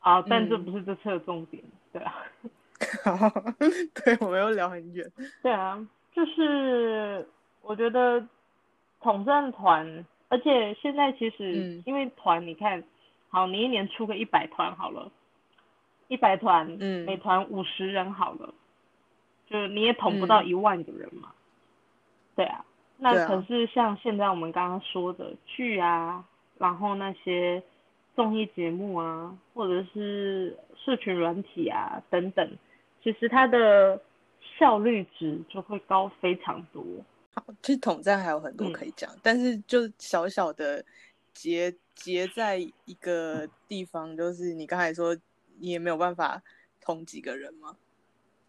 [0.00, 2.24] 啊，但这不是这次的重点，对啊。
[3.92, 5.12] 对，我们又聊很远。
[5.42, 7.28] 对啊，就是
[7.60, 8.26] 我觉得
[9.02, 12.82] 统战团，而且现在其实因为团，你看，
[13.28, 15.10] 好，你一年出个一百团好了，
[16.08, 18.54] 一百团，嗯，每团五十人好了，
[19.48, 21.32] 就你也统不到一万个人嘛，
[22.36, 22.64] 对啊。
[22.98, 26.24] 那可是像现在我们刚刚说的剧啊，
[26.58, 27.60] 然后那些
[28.14, 32.48] 综艺节目啊，或者是社群软体啊等等，
[33.02, 34.00] 其实它的
[34.56, 36.84] 效率值就会高非常多。
[37.34, 40.84] 好，其实统战还有很多可以讲，但是就小小的
[41.32, 45.16] 结结在一个地方，就是你刚才说
[45.58, 46.42] 你也没有办法
[46.80, 47.76] 统几个人吗？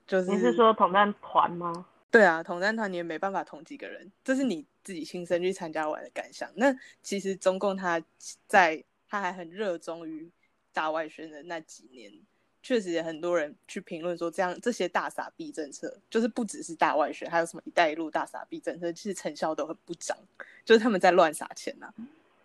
[0.06, 1.88] 就是你是说统战团吗？
[2.12, 6.52] 对啊，统战团你也没办法统几个人，这是你自己亲身去参加完的感想。
[6.56, 8.04] 那其实中共他
[8.46, 10.30] 在他还很热衷于
[10.74, 12.12] 大外宣的那几年，
[12.64, 20.18] 确实也很多人去评论说，这样这些大傻逼政策，就是不只是大外宣，还有什么一带一路大傻逼政策，其实成效都很不彰，
[20.66, 21.94] 就是他们在乱撒钱呐。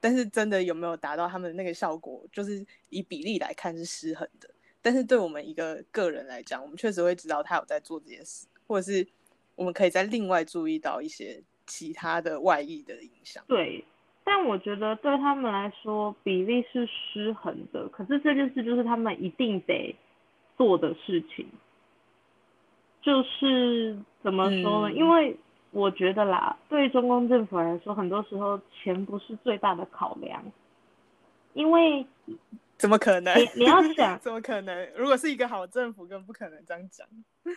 [0.00, 4.50] 但是真的有没有达到他们那个效果，就是以比例来看是失衡的。
[4.82, 9.06] 但是对我们一个个人来讲，我们确实会知道他有在做这件事，或者是。
[9.58, 13.42] 我们可以再另外注意到一些其他的外溢的影响。
[13.48, 13.84] 对，
[14.22, 17.88] 但我觉得对他们来说比例是失衡的。
[17.88, 19.92] 可是这件事就是他们一定得
[20.58, 21.48] 做的事情，
[23.00, 24.92] 就是怎么说呢？
[24.92, 25.34] 因为
[25.70, 30.44] 我觉得啦，对中共政府来说，很多时候钱不是最大的考量。
[31.54, 32.06] 因为
[32.76, 33.34] 怎么可能？
[33.38, 34.92] 你你要想， 怎么可能？
[34.94, 37.06] 如果是一个好政府，更不可能这样讲。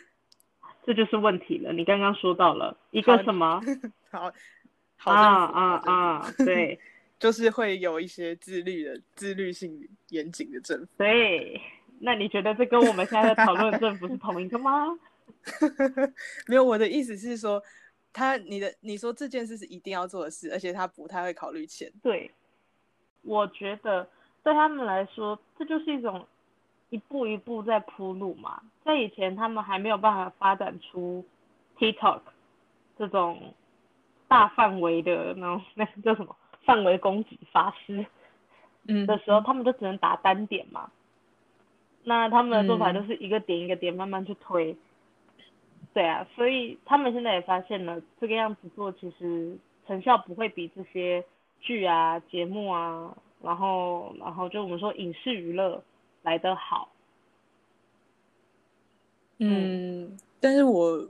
[0.83, 1.71] 这就是问题了。
[1.73, 3.61] 你刚刚说到了一个什么？
[4.09, 4.31] 好，
[4.97, 6.33] 好啊啊啊！
[6.39, 6.79] 对，
[7.19, 10.87] 就是会有一些自律的、自律性严谨的政府。
[10.97, 11.61] 对，
[12.01, 14.87] 那你觉得这跟我们现在在讨论的政府是同一个吗？
[16.47, 17.61] 没有，我的意思是说，
[18.11, 21.91] 他你的你说这件事是一定要做的事，而且他不太会考虑钱。
[22.03, 22.31] 对，
[23.21, 24.07] 我觉得
[24.43, 26.25] 对他们来说，这就是一种。
[26.93, 31.23] 一步一步在铺路嘛，在以前他们还没有办法发展出
[31.77, 32.19] TikTok
[32.99, 33.53] 这种
[34.27, 36.35] 大范围的那种那叫什么
[36.65, 38.05] 范围攻击法师，
[38.89, 40.91] 嗯的时候，他们就只能打单点嘛。
[42.03, 44.75] 那他们的做法就是一个点一个点慢慢去推，
[45.93, 51.23] 对啊，所以他们现在也发现了这个样子做其实成效不会比这些
[51.59, 55.83] 剧啊节目啊，然后然后就我们说影视娱乐。
[56.23, 56.87] 来得好，
[59.39, 61.09] 嗯，但是我，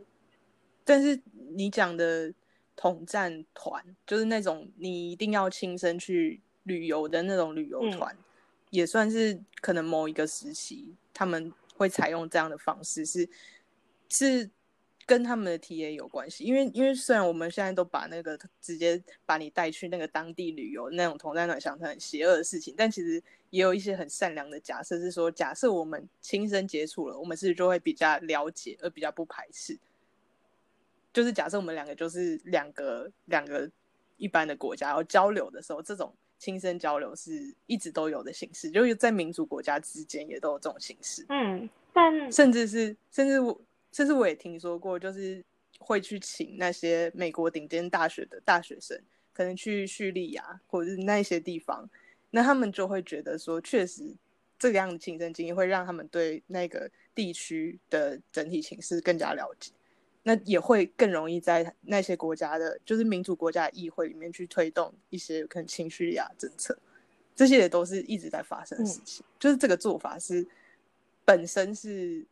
[0.85, 1.19] 但是
[1.53, 2.33] 你讲的
[2.77, 8.15] 统战团，就是那种你一定要亲身去旅游的那种旅游团，
[8.71, 13.29] 也算是可能某一个时期他们会采用这样的方式，是
[14.09, 14.49] 是
[15.05, 16.43] 跟他们的 T A 有关系。
[16.43, 29.77] 因为因为虽然我们现在都把那个直接把你带去那个当地旅游那种同在暖想成很邪恶的事情，但其实也有一些很善良的假设，是说假设我们亲身接触了，我们是不是就会比较了解而比较不排斥。
[31.11, 33.69] 就是假设我们两个就是两个两个
[34.15, 41.23] 一般的国家要交流的时候，这种亲身交流是一直都有的形式，就是在民主国家之间也都有这种形式。
[41.29, 43.61] 嗯，但甚至是甚至我
[43.91, 45.45] 甚至我也听说过，就是
[45.77, 48.99] 会去请那些美国顶尖大学的大学生，
[49.33, 51.87] 可能去叙利亚或者是那些地方，
[52.31, 54.11] 那他们就会觉得说，确实
[54.57, 59.71] 这个样的亲身经历会让他们对那个地区的整体形势更加了解。
[60.23, 66.77] 那也会更容易在那些国家的，就是民主国家的议会里面去推动一些可能情绪亚政策，
[67.33, 69.25] 这些也都是一直在发生的事情。
[69.39, 70.47] 就是这个做法是
[71.25, 72.23] 本身是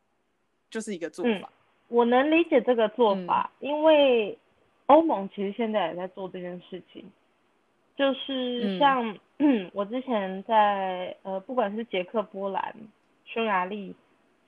[0.70, 1.52] 就是一个做法。
[1.88, 4.38] 我能理解这个做法，因为
[4.86, 7.12] 欧盟其实现在也在做这件事情，
[7.96, 9.18] 就是像
[9.74, 12.76] 我之前在呃，不管是捷克、波兰、
[13.26, 13.96] 匈牙利。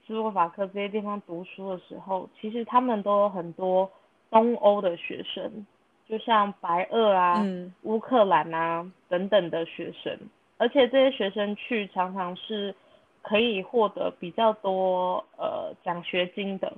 [0.06, 3.90] 斯洛伐克这些地方读书的时候，其实他们都有很多
[4.30, 5.66] 东欧的学生，
[6.08, 7.46] 就像白俄啊、
[7.84, 10.18] 乌克兰啊等等的学生，
[10.58, 12.74] 而且这些学生去常常是
[13.22, 16.74] 可以获得比较多呃奖学金的，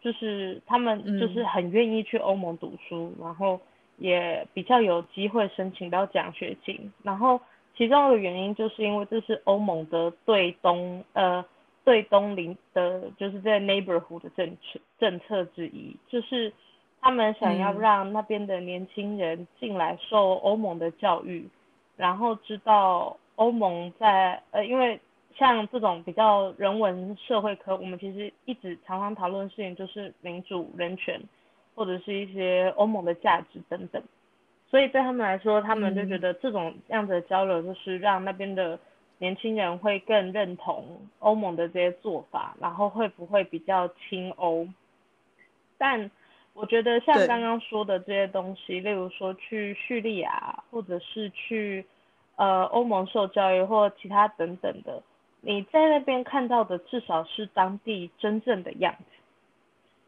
[0.00, 3.60] 就是他们就是很愿意去欧盟读书，然后
[3.98, 7.38] 也比较有机会申请到奖学金，然后
[7.76, 11.44] 其中的原因就是因为这是欧盟的对东呃。
[11.84, 16.50] 对东邻的，就是在 neighborhood 的政策政策之一，就是
[17.00, 21.46] 他们想要让那边的年轻人进来受欧盟的教育，
[21.96, 24.98] 然后知道欧盟在呃，因为
[25.36, 31.20] 像这种比较人文社会科，我们其实一直常常讨论的事情就是民主、人权，
[31.74, 34.02] 或者是一些欧盟的价值等等，
[34.70, 38.78] 所以对他们来说，他们就觉得这种样子的交流就是让那边的。
[39.24, 40.84] 年轻人会更认同
[41.20, 44.68] 欧盟的这些做法，然后会不会比较亲欧？
[45.78, 46.10] 但
[46.52, 51.86] 我觉得像刚刚说的这些东西，例如说去叙利亚，或者是去
[52.36, 55.02] 呃欧盟受教育或其他等等的，
[55.40, 59.04] 你在那边看到的至少是当地真正的样子。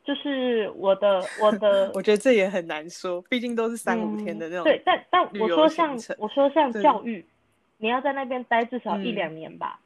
[0.04, 4.64] 就是我的我的， 我觉得这也很难说，毕竟都是三五天的那种。
[4.64, 7.24] 对，但但我说像我说像教育。
[7.78, 9.80] 你要在那边待至少一两年吧，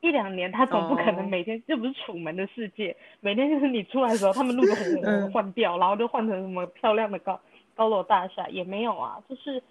[0.00, 7.40] 一两年他总不可能每天，这不是楚门的世界，每天就是你出来的时候，他们路都很换掉，然后就换成什么漂亮的高
[7.74, 9.62] 高楼大厦，也没有啊，就是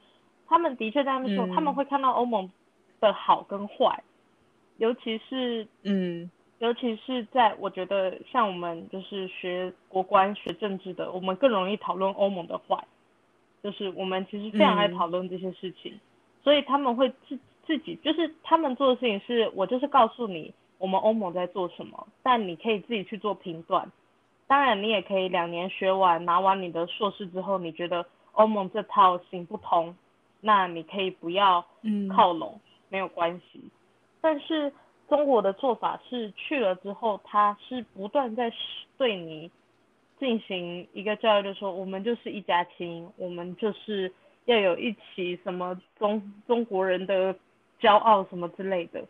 [0.48, 2.50] 他们的确在那边说，他们会看到欧盟
[3.00, 4.04] 的好跟坏，
[4.78, 6.30] 尤其是嗯，
[6.60, 12.84] 尤其是在我觉得像我们就是学国关学政治的，我们更容易讨论欧盟的坏，
[13.62, 16.00] 就是我们其实非常爱讨论这些事情。
[16.46, 23.92] 所以他们会自自己就是他们做的事情是，我就是告诉你我们欧盟在做什么，但你可以自己去做评断。
[24.46, 29.96] 当然，你也可以两年学完拿完你的硕士之后，你觉得欧盟这套行不通，
[30.40, 31.66] 那你可以不要
[32.16, 33.60] 靠拢，没有关系。
[34.22, 34.72] 但是
[35.10, 38.54] 中国的做法是去了之后，他是不断在
[39.00, 39.50] 对你
[40.20, 44.14] 进行一个教育，就说我们就是一家亲，我们就是。
[44.46, 47.36] 要有一起什么中中国人的
[47.80, 49.04] 骄傲什么之类的，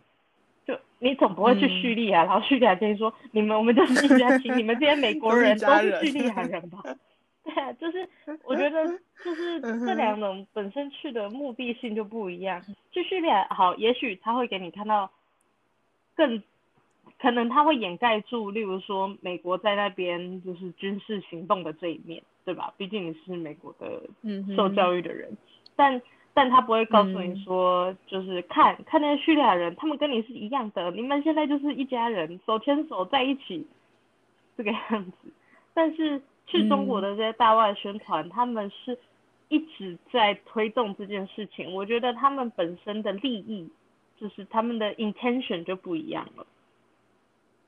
[0.66, 6.82] 就你总不会去叙利亚，然后叙利亚跟你说你们我们就是一家亲，你们这些美国人都是叙利亚人吧？
[7.44, 8.10] 对啊，就是
[8.44, 8.88] 我觉得
[9.24, 12.60] 就是这两种本身去的目的性就不一样。
[12.92, 15.12] 去叙利亚好，也许他会给你看到
[16.16, 16.42] 更
[17.20, 22.24] 可能他会掩盖住，例如说美国在那边就是军事行动的这一面。
[22.46, 22.72] 对吧？
[22.78, 24.04] 毕竟你是美国的
[24.56, 25.36] 受教育的人，
[25.76, 26.00] 但
[26.32, 33.66] 但他不会告诉你说，就是看看那些叙利亚人，他们跟你是一样的，你们现在就是一家人，手牵手在一起
[34.56, 35.32] 这个样子。
[35.74, 38.96] 但是去中国的这些大外宣团，他们是
[39.50, 41.74] 一直在推动这件事情。
[41.74, 43.68] 我觉得他们本身的利益，
[44.20, 46.46] 就是他们的 intention 就不一样了。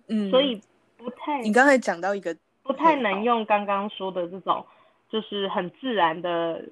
[0.08, 0.62] 嗯，所以
[0.98, 1.42] 不太。
[1.42, 2.38] 你刚才讲到一个。
[2.68, 4.66] 不太能用刚刚说的这种，
[5.10, 6.64] 就是很自然的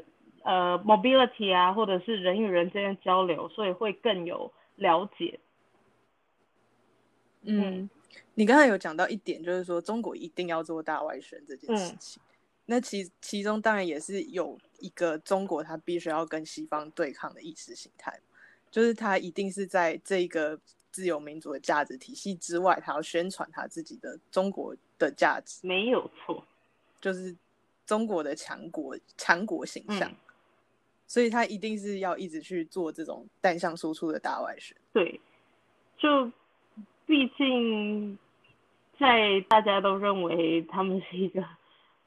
[0.43, 5.39] 呃 mobility 啊，或者是人与人之间交流，所以会更有了解。
[7.43, 7.89] 嗯，
[8.33, 12.21] 你刚才有讲到一点，就是说中国一定要做大外宣这件事情。
[12.65, 18.19] 那其其中当然也是有一个中国它必须要跟西方对抗的意识形态，
[18.71, 20.59] 就是它一定是在这个
[20.95, 26.41] 自由民主的价值体系之外，他要宣传他自己的中国的价值，没有错，
[27.01, 27.35] 就是
[27.85, 30.09] 中国的强国强国形象，
[31.05, 34.73] 所以他一定是要一直去做这种单向输出的大外宣。
[34.93, 35.19] 对，
[35.97, 36.31] 就
[37.05, 38.17] 毕竟
[38.97, 41.43] 在大家都认为他们是一个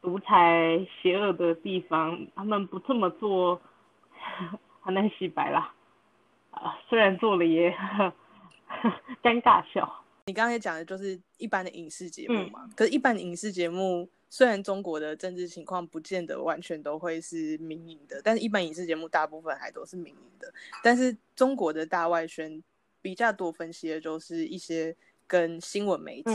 [0.00, 3.60] 独裁邪恶的地方，他们不这么做
[4.80, 5.74] 很难洗白啦。
[6.52, 7.70] 啊，虽然做了也
[9.22, 10.04] 尴尬笑。
[10.26, 12.68] 你刚才讲的就是一般的影视节目嘛？
[12.76, 20.52] 可是，一般的影视节目虽然中国的政治情况不见得完全都会是民营的，但是一般影视节目大部分还都是民营的。
[20.82, 22.62] 但是中国的大外宣
[23.00, 24.94] 比较多分析的就是一些
[25.26, 26.30] 跟新闻媒体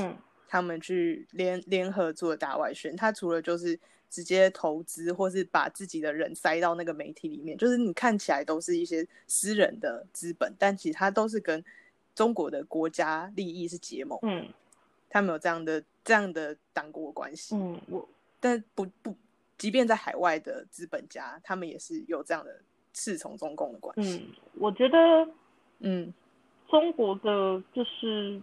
[0.48, 3.80] 他们去联联合做的大外宣，它除了就是。
[4.14, 11.66] 直接投资，或是把自己的人塞到那个媒体里面，就是你看起来都是一些私人的资本，但其实它都是跟
[12.16, 14.18] 中国的国家利益是结盟。
[14.22, 14.47] 嗯，
[15.09, 17.55] 他们有这样的这样的党国关系。
[17.55, 18.07] 嗯，我
[18.39, 19.16] 但不不，
[19.57, 22.61] 即便在海外的资本家，他们也是有这样的
[22.93, 24.26] 侍从中共的关系。
[24.28, 25.28] 嗯，我觉得，
[25.80, 26.14] 嗯，
[26.68, 28.41] 中国的就是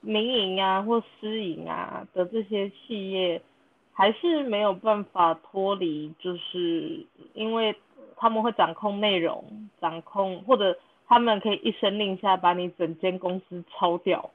[0.00, 3.42] 民营啊或私营啊的这些企业。
[4.00, 7.04] 还是没有办法脱离，就是
[7.34, 7.74] 因为
[8.16, 10.78] 他们会掌控内容，掌控或者
[11.08, 14.30] 他们可以一声令下把你整间公司抄掉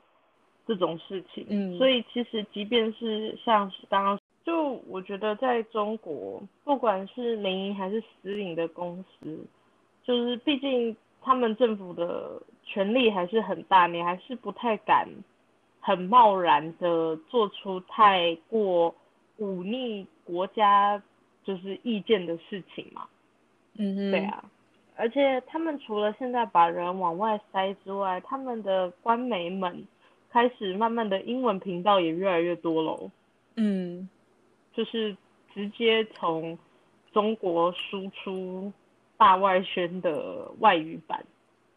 [0.67, 1.45] 这种事情。
[1.49, 9.45] 嗯，所以其实即便是像是刚刚，就我觉得在中国，不管是民营还是私营的公司，
[10.03, 15.07] 就是毕竟他们政府的权力还是很大，你还是不太敢
[15.79, 18.93] 很贸然的做出太过。
[19.37, 21.01] 忤逆国家
[21.43, 23.07] 就是意见的事情嘛，
[23.79, 24.45] 嗯哼，对啊，
[24.95, 29.85] 而且他们除了现在把人往外塞之外，他们的官媒们
[30.29, 33.11] 开始慢慢的英文频道也越来越多喽，
[33.55, 34.07] 嗯，
[34.73, 35.15] 就是
[35.53, 36.57] 直接从
[37.11, 38.71] 中国输出
[39.17, 41.25] 大外宣的外语版。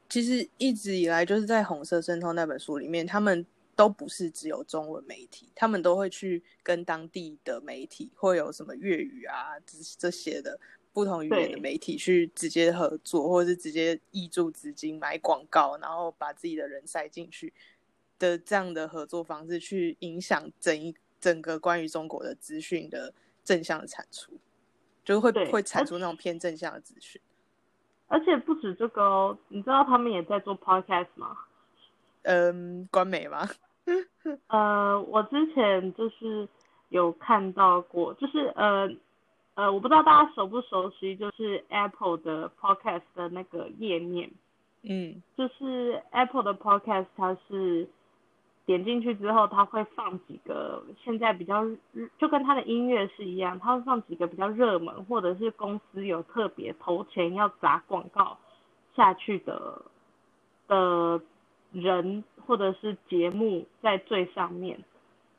[0.09, 3.45] 其实一直以来就是在《红色渗透》那本书里面，他们。
[3.77, 10.59] 都不是只有中文媒体，他们都会去跟当地的媒体，会有什么粤语啊这这些的
[10.97, 17.53] 不同语言的媒体去直接合作，或者是直接挹注资金买广告，然后把自己的人塞进去
[18.19, 23.13] 的这样的合作方式，去影响整一整个关于中国的资讯的
[23.45, 24.33] 正向的产出，
[25.05, 27.21] 就会会产出那种偏正向的资讯。
[28.07, 31.37] 而且不止这个哦，你知道他们也在做 podcast 吗？
[32.23, 33.47] 嗯，官媒吗？
[34.49, 36.49] 呃，我之前就是
[36.89, 38.89] 有看到过，就是呃
[39.57, 44.31] 呃，我不知道大家熟不熟悉，就是 Apple 的 Podcast 的那个页面，
[44.85, 47.89] 嗯，就是 Apple 的 Podcast，它是
[48.65, 51.65] 点进去之后，它会放几个现在比较
[52.19, 58.39] 就跟它的音乐是一样，它会放几个比较热门，或者是公司有特别投钱要砸广告
[58.95, 59.83] 下去的
[60.69, 61.21] 的。
[61.73, 64.79] 人或者是节目在最上面，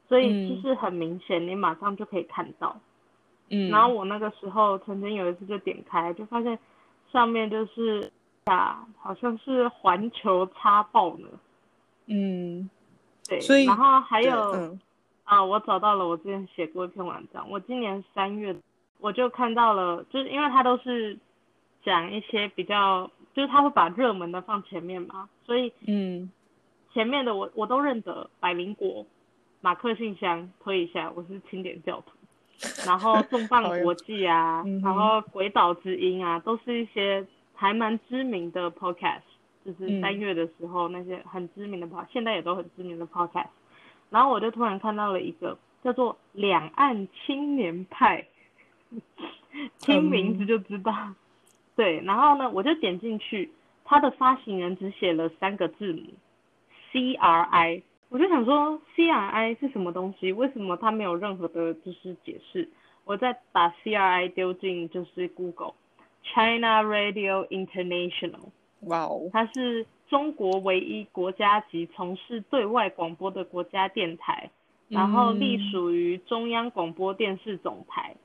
[0.07, 2.79] 所以就是很明显，你马上就可以看到。
[3.49, 6.57] 嗯，然后我那个时候曾经有一次就点开，就发现
[7.11, 8.11] 上面就是
[8.45, 11.27] 啊，好像是环球插爆呢。
[12.07, 12.69] 嗯，
[13.27, 13.39] 对。
[13.41, 14.77] 所以然后还有
[15.23, 18.55] 啊，我找到了，我之前写过一篇文章，我今年三月
[18.99, 21.17] 我就看到了，就是因为它都是
[21.83, 23.09] 讲一些比较。
[23.33, 26.27] 就是他会把热门的放前面嘛，所以嗯，
[26.91, 29.05] 前面的我我都认得，百灵果、
[29.61, 32.16] 马克信箱推一下，我是清点教徒，
[32.85, 39.21] 然后重磅 国际啊，然后鬼岛之音啊，都是一些还蛮知名的 podcast，
[39.65, 43.47] 就是三月的时候那些很知名的 pod，现在也都很知名的 podcast，
[44.09, 48.25] 然后我就突然看到了一个叫做两岸青年派，
[49.79, 50.93] 听名字就知道。
[51.75, 53.51] 对，然后呢，我就点进去，
[53.85, 56.01] 它的发行人只写了三个字母
[56.91, 60.31] ，C R I，我就想说 C R I 是什么东西？
[60.31, 62.69] 为什么它没有任何的就是解释？
[63.05, 65.73] 我再把 C R I 丢进就是 Google
[66.23, 68.49] China Radio International，
[68.81, 74.49] 哇哦，它是中国唯一国家级从事对外广播的国家电台，
[74.87, 78.15] 然后隶属于中央广播电视总台，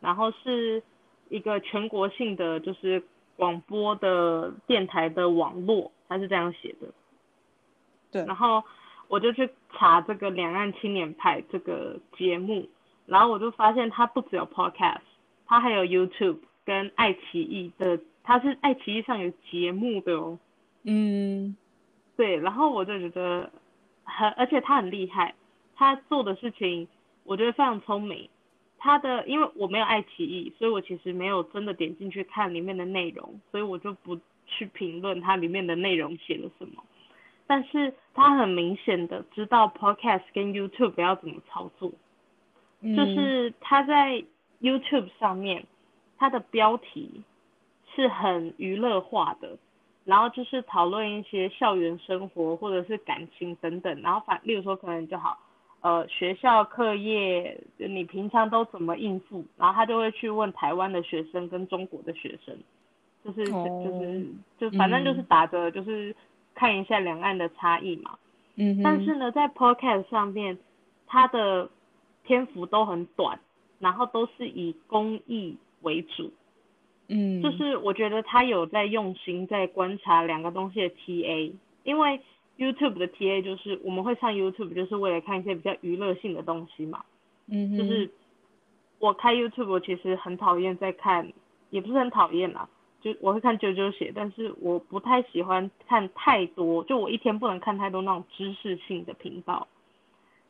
[0.00, 0.82] 然后是。
[1.28, 3.02] 一个全国性的就是
[3.36, 6.88] 广播的电台的网络，它是这样写的。
[8.10, 8.62] 对，然后
[9.12, 12.66] 我就去查这个两岸青年派这个节目，
[13.04, 15.02] 然后我就发现它不只有 podcast，
[15.44, 20.38] 它还有 YouTube 跟爱奇艺的，它是爱奇艺上有节目的哦。
[20.84, 21.54] 嗯，
[22.16, 23.52] 对，然后我就觉得
[24.04, 25.34] 很，而且他很厉害，
[25.76, 26.88] 他做的事情
[27.24, 28.30] 我觉得非常聪明。
[28.78, 36.82] 他的，因为我没有爱奇艺，所以我其实没有真的点进去看里面的内容，所以我就不去评论它里面的内容写了什么。
[37.46, 41.90] 但是他很明显的知道 Podcast 跟 YouTube 要怎么操作，
[42.82, 44.24] 就是他在
[44.60, 45.64] YouTube 上面，
[46.18, 47.22] 他的标题
[47.94, 49.56] 是很娱乐化的，
[50.04, 55.38] 然后就是讨论一些校园生活或者是感情等等，然后反，例如说可能就好。
[55.80, 59.44] 呃，学校课业你平常都怎么应付？
[59.56, 62.56] 然后他就会去问台湾的学生跟中国的学生，
[63.24, 64.26] 就是就是
[64.60, 66.14] 就反正就是打着就是
[66.54, 68.18] 看一下两岸的差异嘛。
[68.56, 68.80] 嗯。
[68.82, 70.58] 但是呢，在 Podcast 上面，
[71.06, 71.68] 它的
[72.24, 73.38] 篇幅都很短，
[73.78, 76.32] 然后都是以公益为主。
[77.08, 77.42] 嗯。
[77.42, 81.52] 就是我觉得他有在用心在观察两个东西的 TA，
[81.84, 82.20] 因为。
[82.58, 87.02] YouTube 的 TA 就是我们会上 YouTube 就是为了看一些比较娱乐性的东西嘛，
[87.46, 88.08] 嗯，就是
[88.98, 91.32] 我开 YouTube 我其实很讨厌在看，
[91.70, 92.68] 也不是很讨厌啦，
[93.02, 99.68] 就我会看啾啾写，但是我不太喜欢看太多，就我一天不能看太多那种知识性的频道，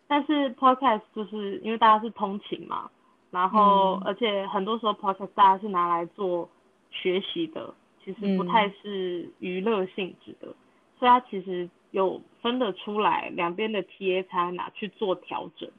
[0.06, 2.90] 但是 Podcast 就是因为大家是通勤嘛，
[3.30, 6.48] 然后而且很多时候 Podcast 大家是拿来做
[6.90, 7.74] 学习的，
[8.04, 10.54] 其实不太是娱乐性质的，
[10.98, 11.68] 所以它其实。
[11.92, 15.70] 有分得出来两边的 TA 才拿去做调整，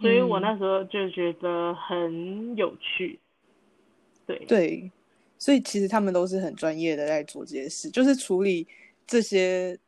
[0.00, 3.18] 所以我那时候就觉得很有趣。
[4.28, 4.38] 对。
[4.46, 4.92] 对，
[5.38, 8.66] 所以其实他们都是很专业的在做这些事，就是处理
[9.06, 9.78] 这些，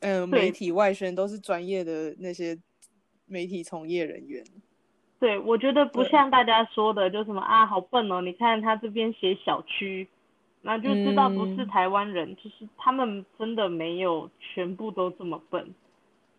[0.00, 2.56] 嗯，媒体外宣都是专业的那些
[3.26, 4.44] 媒体从业人员。
[5.18, 8.20] 对，我觉得不像大家说的，就什么啊，好笨哦！
[8.20, 10.06] 你看他这边写小区。
[10.64, 15.74] 那就知道不是台湾人，就是他们真的没有全部都这么笨，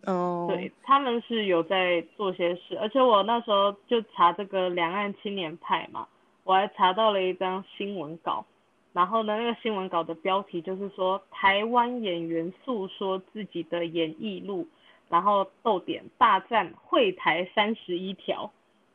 [0.05, 6.07] 哦，对，他们是有在做些事，而且我那时候就查这个两岸青年派嘛，
[6.43, 8.45] 我还查到了一张新闻稿，
[8.91, 14.67] 然后呢，那个新闻稿的标题就是说台湾演员诉说自己的演艺路，
[15.09, 18.51] 然后逗点大战会台三十一条，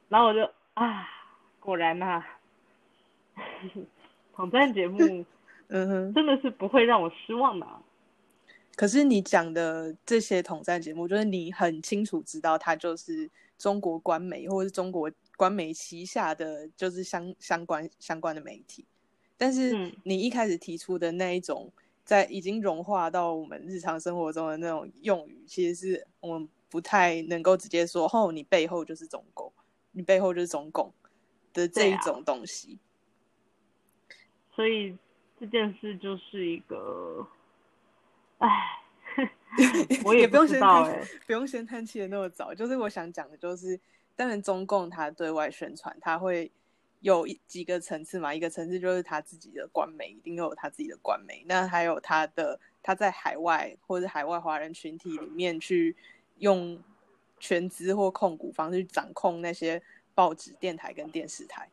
[0.09, 1.09] 然后我就啊，
[1.61, 2.25] 果然呐。
[4.35, 4.99] 统战节目，
[5.69, 7.67] 嗯哼，真的是不会让我失望的。
[8.77, 18.85] 可是你讲的这些统战节目，就是你很清楚知道它就是中国官媒或者是中国官媒旗下的，就是相相关相关的媒体。
[19.37, 21.73] 但是你一开始提出的那一种，
[22.05, 29.53] 在已经融化到我们日常生活中的那种用语，其实是我们不太能够直接说，哦，你背后就是中共，
[29.93, 30.93] 你背后就是中共
[31.53, 32.81] 的这一种东西。
[34.57, 34.99] 所以
[35.39, 37.25] 这件事就是一个，
[38.39, 38.49] 唉，
[40.05, 42.53] 我也不用先叹，不用先叹气的那么早。
[42.53, 43.79] 就是我想讲的，就是
[44.19, 46.51] 当然中共他对外宣传，他会
[46.99, 48.35] 有一几个层次嘛。
[48.35, 51.45] 一个层次就是他自己的官媒，一定有他自己的官媒。
[51.47, 55.95] 那还有他的他在海外或者海外华人群体里面去
[56.39, 56.83] 用
[57.39, 59.81] 全资或控股方式去掌控那些
[60.17, 61.71] 报纸、电台跟电视台。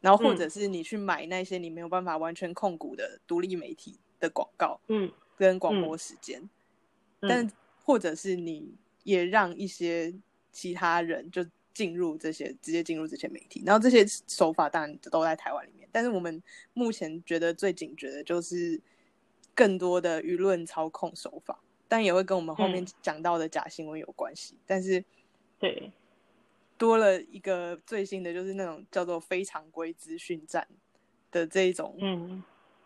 [0.00, 6.50] 然后或者是你去买那些你没有办法完全控股的独立媒体的广告，嗯，跟广播时间，
[7.20, 7.48] 但
[7.84, 8.74] 或者是你
[9.04, 10.12] 也让一些
[10.50, 18.80] 其他人就进入这些直接进入这些媒体，然后这些手法当然都在台湾里面，但是我们目前觉得最警觉的就是
[19.54, 25.04] 更多的舆论操控手法，但也会跟我们后面讲到的假新闻有关系，但是
[25.58, 25.92] 对。
[26.76, 30.66] 多了一个最新的，就是那种叫做非常规资讯战
[31.30, 31.96] 的这一种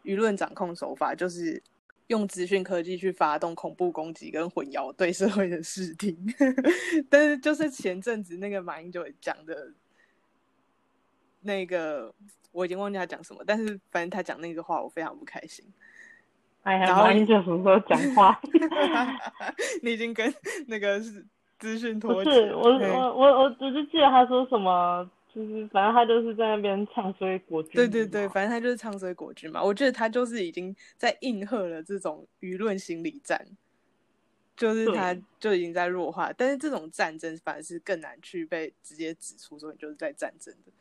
[0.05, 1.61] 舆论掌控手法，就是
[2.09, 6.15] 用资讯科技去发动恐怖攻击跟混淆对社会的视听。
[7.09, 9.73] 但是就是前阵子那个马英九讲的，
[11.41, 12.13] 那个
[12.53, 15.65] 我已经忘记他讲什么，但是反正他讲那个话，我非常不开心。
[16.65, 18.39] 哎呀，马英九什么时候讲话？
[19.83, 20.35] 你已经跟
[20.67, 21.25] 那个是。
[21.61, 27.73] 资讯不是我我我我只是记得他说什么，就是反正他就是在那边唱衰国军。
[27.75, 29.63] 对对对，反正他就是唱衰国军嘛。
[29.63, 33.47] 我觉得他就是已经在应和了这种舆论心理战，
[34.57, 36.33] 就是他就已经在弱化。
[36.33, 40.73] 但是这种战争反而是更难去被直接指出说你就是在战争的。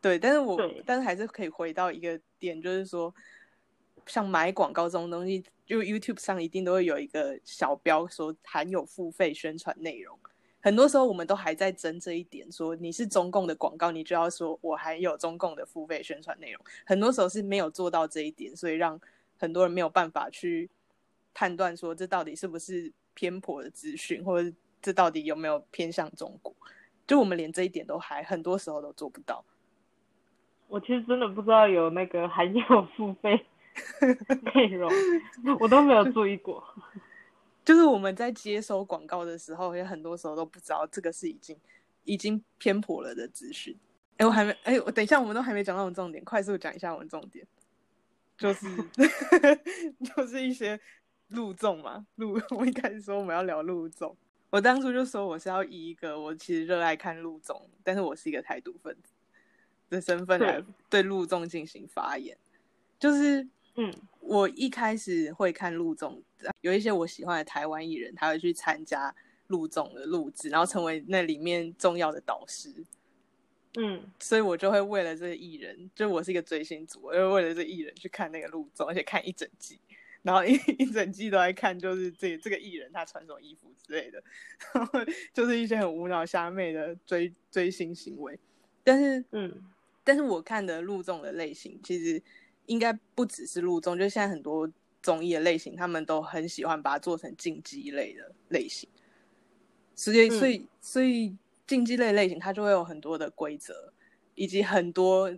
[0.00, 3.14] 对，但是我但是还是可以回到一个点，就是说。
[4.06, 10.18] 像买广告这种东西，就 YouTube 上一定都会有一个小标说含有付费宣传内容。
[10.60, 16.62] 很多时候我们都还在争这一点，说你是中共的广告，你就要说我还有中共的付费宣传内容。
[16.84, 19.00] 很多时候是没有做到这一点，所以让
[19.38, 20.68] 很多人没有办法去
[21.32, 24.52] 判断说这到底是不是偏颇的资讯，或者
[24.82, 26.54] 这到底有没有偏向中国。
[27.06, 29.44] 就我们连这一点都还很多时候都做不到。
[30.68, 32.62] 我其实真的不知道有那个含有
[32.96, 33.44] 付费
[34.54, 34.88] 内容，
[35.58, 36.62] 我都没有注意过。
[37.70, 41.56] 就是我们在接收广告的时候，也很多时候都不知道这个是已经
[42.02, 43.78] 已经偏颇了的资讯。
[44.16, 47.46] 哎，我还没哎，我等一下，我们都还没讲到我们重点，快速讲一下我们重点，
[48.36, 48.66] 就是
[50.02, 50.80] 就是一些
[51.28, 52.40] 路纵嘛，路。
[52.50, 54.16] 我一开始说我们要聊路纵，
[54.50, 59.12] 我当初就说我是要以一个我其实热爱看路纵，但是我是一个台独分子
[59.88, 62.36] 的身份来对路纵进行发言。
[62.98, 63.46] 就是
[63.76, 66.22] 嗯，我一开始会看陆总，
[66.60, 69.14] 有一些我喜欢的台湾艺人，他会去参加
[69.46, 72.72] 陆总的录制，然后成为那里面重要的导师。
[73.78, 79.78] 嗯，所以我就会为了这个艺人，就我是一个追星族，我就为了这艺人去看那个陆总，而且看一整季，
[80.22, 84.20] 然后一 一整季都在看，就是这这个艺人他穿什么衣服之类的，
[84.74, 84.98] 然 后
[85.32, 88.36] 就是一些很无脑瞎妹的追追星行为。
[88.82, 89.62] 但是，嗯，
[90.02, 92.20] 但是我看的录综的类型，其实
[92.70, 94.70] 应该不只是录综，就现在很多
[95.02, 98.88] 综艺的类型，他们都很喜欢把它做成竞技类的类型，
[99.94, 101.36] 所以，所以，所以。
[101.70, 103.92] 竞技类类型，它就会有很多的规则，
[104.34, 105.32] 以及很多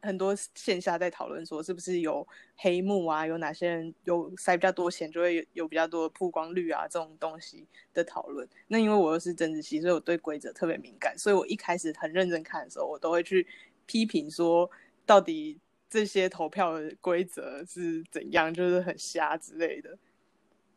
[0.00, 2.24] 很多线下在讨论说，是不是有
[2.54, 3.26] 黑幕啊？
[3.26, 6.86] 有哪些人有塞比较多钱，就会有比较多的曝光率啊？
[6.86, 8.48] 这种东西的讨论。
[8.68, 13.44] 那因为我又是政治系，所以我对规则特别敏感，所以我一开始很认真看的时候，我都会去
[13.84, 14.70] 批评说，
[15.04, 15.58] 到底
[15.92, 19.98] 这些投票的规则是怎样，就是很瞎之类的。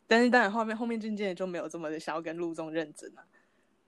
[0.06, 3.24] 但是当然后面后面渐渐就没有这么的想要跟陆总认真了，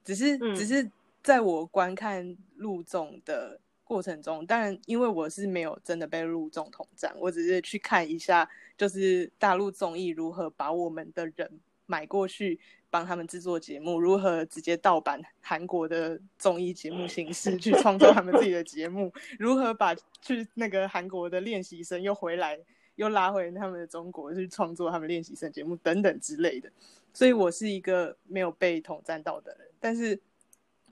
[0.02, 0.90] 只是只是。
[1.20, 8.48] 在我观看陆总的过程中，当然，因为我是没有真的被陆总统战，我只是去看一下，
[8.78, 22.56] 就是大陆综艺如何把我们的人买过去帮他们制作节目，如何直接盗版韩国的综艺节目形式去创作他们自己的节目，如何把去那个韩国的练习生又回来，
[22.94, 26.70] 又拉回他们的中国去创作他们练习生节目等等之类的。
[27.12, 30.20] 所以我是一个没有被统战到的人，但是。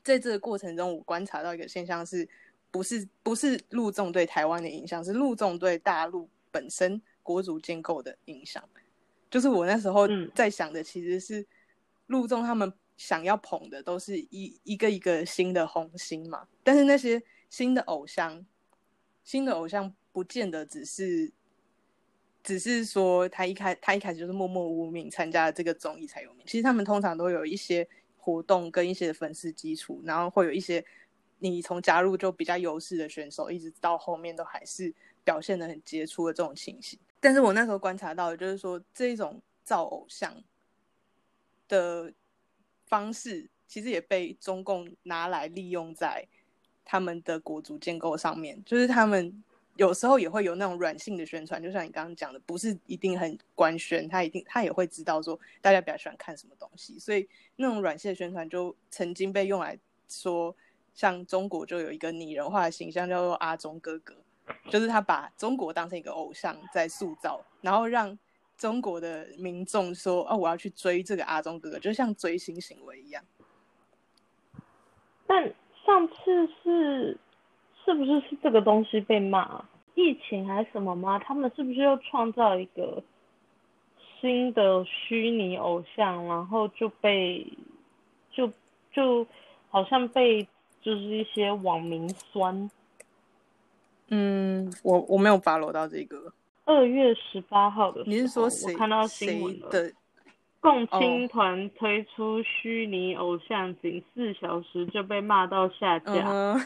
[0.02, 2.28] 在这个过程中，我观察到一个现象，是
[2.70, 8.62] 不是不是陆纵对台湾的影响，是陆纵对大陆本身国足建构的影响。
[9.30, 11.46] 就是我那时候在想的，其实是
[12.06, 16.46] 陆纵他们想要捧的都是一一个一个新的红星嘛。
[16.62, 18.44] 但是那些新的偶像，
[19.24, 21.32] 新的偶像不见得只是，
[22.42, 26.46] 只是说他一开他一开始就是默默无名参加了这个综艺才有名。
[26.46, 27.88] 其实他们通常都有一些。
[28.18, 30.84] 活动跟一些粉丝基础，然后会有一些
[31.38, 36.98] 你从加入就比较优势的选手，一直到后面都还是表现的很杰出的这种情形。
[37.26, 40.32] 但是我那时候观察到的就是说，这种造偶像
[41.66, 42.12] 的
[42.86, 46.24] 方式，其实也被中共拿来利用在
[46.84, 49.42] 他们的国足建构上面，就是他们。
[49.74, 60.56] 有时候也会有那种软性的宣传，就像你刚刚讲的，不是一定很官宣，他一定他也会知道说大家比较喜欢看什么东西，所以那种软性的宣传就曾经被用来说，
[60.94, 64.16] 像中国就有一个拟人化的形象叫做阿中哥哥，
[64.70, 68.18] 就是他把中国当成一个偶像在塑造，然后让
[68.56, 73.22] 中国的民众说哦，我要去追这个阿忠哥哥，就像追星行为一样。
[75.26, 75.52] 但
[75.84, 77.18] 上次是。
[77.84, 79.64] 是不是是这个东西被骂？
[79.94, 81.20] 疫情还是什么吗？
[81.20, 83.00] 他们是不是又创造一个
[84.20, 87.46] 新的虚拟偶像，然后就被
[88.32, 88.50] 就
[88.92, 89.24] 就
[89.70, 90.42] 好像被
[90.82, 92.68] 就是一些网民酸。
[94.08, 96.32] 嗯，我我没有发罗到这个。
[96.64, 99.92] 二月十八号的，你是说谁看到新闻的？
[100.60, 106.58] 共青团推出虚拟偶像，仅四小时就被骂到下架。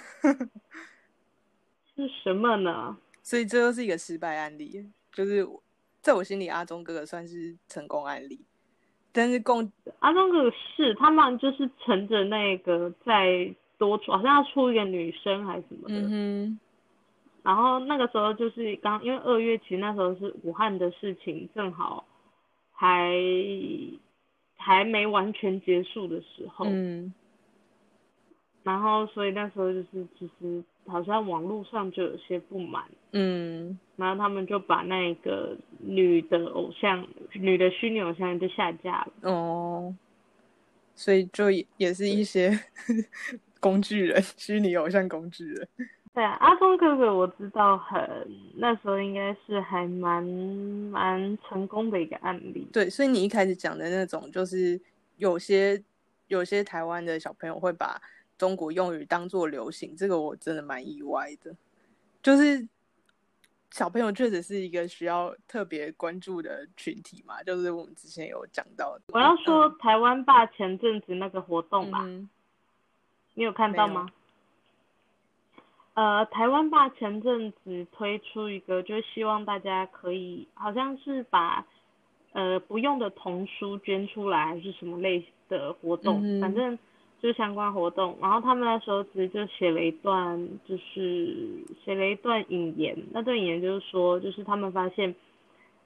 [1.94, 2.96] 是什么呢？
[3.22, 5.46] 所以这又是一个失败案例，就是
[6.00, 8.40] 在我心里，阿忠哥哥算是成功案例。
[9.12, 15.94] 但是共阿忠哥哥是他们就是乘着那个在多出，好像要出一个女生还是什么的。
[16.08, 16.58] 嗯
[17.42, 22.04] 然后那个时候就是刚因为二月，其实那时候是武汉的事情，正好
[22.72, 23.12] 还
[24.56, 26.66] 还没完全结束的时候。
[26.68, 27.12] 嗯。
[28.62, 30.62] 然后所以那时候就是其实。
[30.86, 32.82] 好像网络上就有些不满，
[33.12, 39.30] 嗯，然后他们就把那个女的偶像、女的虚拟偶像就下架了。
[39.30, 39.94] 哦，
[40.96, 42.50] 所以就也是一些
[43.60, 45.68] 工具人，虚拟偶像工具人。
[46.12, 52.66] 对啊，阿峰哥哥我知道很那时候应该是还蛮蛮成功的一个案例。
[52.72, 54.80] 对，所以你一开始讲的那种，就是
[55.18, 55.80] 有些
[56.26, 58.00] 有些台湾的小朋友会把
[58.36, 61.54] 中国用语当做流行，这个我真的蛮意外的。
[62.20, 62.68] 就是
[63.70, 68.98] 小朋友确实是一个需要特别关注的群体嘛，就是我们之前有讲到。
[69.12, 72.04] 我要说台湾爸前阵子那个活动吧，
[73.34, 74.08] 你有看到吗？
[76.00, 81.66] 呃，台湾吧前阵子推出一个，就是希望大家可以，好像是把
[82.32, 86.78] 呃不用的童书捐出来，还是什么类的活动，反正
[87.20, 88.16] 就是相关活动。
[88.18, 91.36] 然后他们那时候其实就写了一段，就是
[91.84, 92.96] 写了一段引言。
[93.12, 95.14] 那段引言就是说，就是他们发现，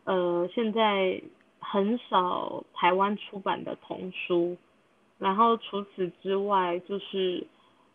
[0.05, 1.21] 呃，现在
[1.59, 4.57] 很少台湾出版的童书，
[5.19, 7.45] 然后除此之外，就是。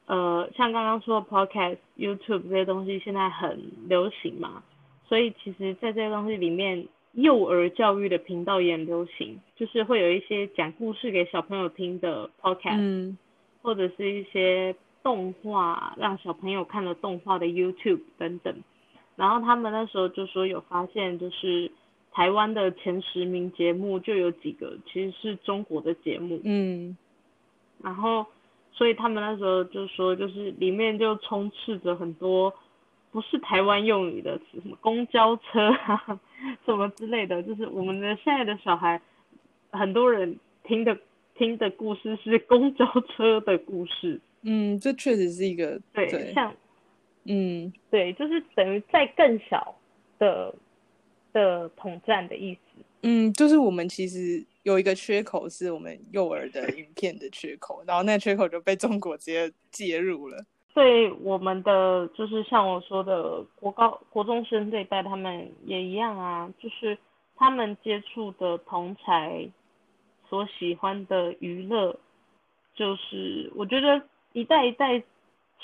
[0.10, 4.64] 呃，像刚刚说的 Podcast、YouTube 这些东西现在很流行嘛，
[5.06, 13.16] 所以其实，在这些东西里面，幼儿教育的频道也很流行，就是会有一些讲故事给小朋友听的 Podcast，
[13.62, 18.64] 或者是一些动画让小朋友看的动画的 YouTube 等等。
[19.16, 21.72] 然后他们那时候就说有发现，就是
[22.12, 26.98] 台湾的前十名节目就有几个其实是中国的节目，嗯，
[27.84, 28.26] 然后。
[28.72, 32.54] 所以他们那时候就说，就是里面就充斥着很多
[33.12, 36.20] 不是台湾用语的词，什么公交车啊，
[36.66, 37.44] 什么之类的。
[37.44, 39.02] 就是我们的现在的小孩，
[39.72, 40.98] 很多人听的
[41.36, 44.22] 听的故事是公交车的故事。
[44.44, 46.54] 嗯，这确实是一个对，像
[47.26, 49.76] 嗯，对，就是等于在更小
[50.18, 50.56] 的
[51.34, 52.60] 的统战的意思。
[53.02, 54.46] 嗯，就是我们其实。
[54.70, 60.38] 有一个缺口是我们幼儿的影片的缺口，然后那缺口就被中国直接介入了。
[60.76, 66.98] 对我们的就是像我说的国高国中生这一代，他们也一样啊，就是
[67.36, 69.50] 他们接触的同才
[70.30, 72.00] 所喜欢的娱乐，
[72.76, 74.02] 就是我觉得
[74.34, 75.02] 一代一代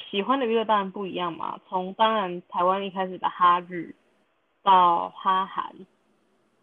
[0.10, 1.60] 喜欢的娱乐当然不一样嘛。
[1.70, 3.96] 从当然台湾一开始的哈日
[4.64, 5.74] 到哈韩。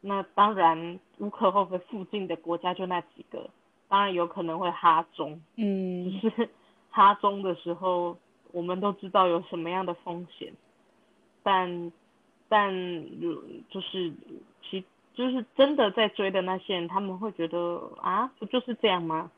[0.04, 3.48] 那当然无可厚非，附近的国家就那几个，
[3.88, 6.48] 当然有可能会哈中，嗯， 只是
[6.90, 8.18] 哈中的时候，
[8.50, 10.52] 我们都知道有什么样的风险，
[11.42, 11.92] 但
[12.48, 12.70] 但
[13.70, 14.12] 就是
[14.60, 14.84] 其
[15.14, 19.30] 就是真的在追的那些人，他们会觉得啊，不就是这样吗？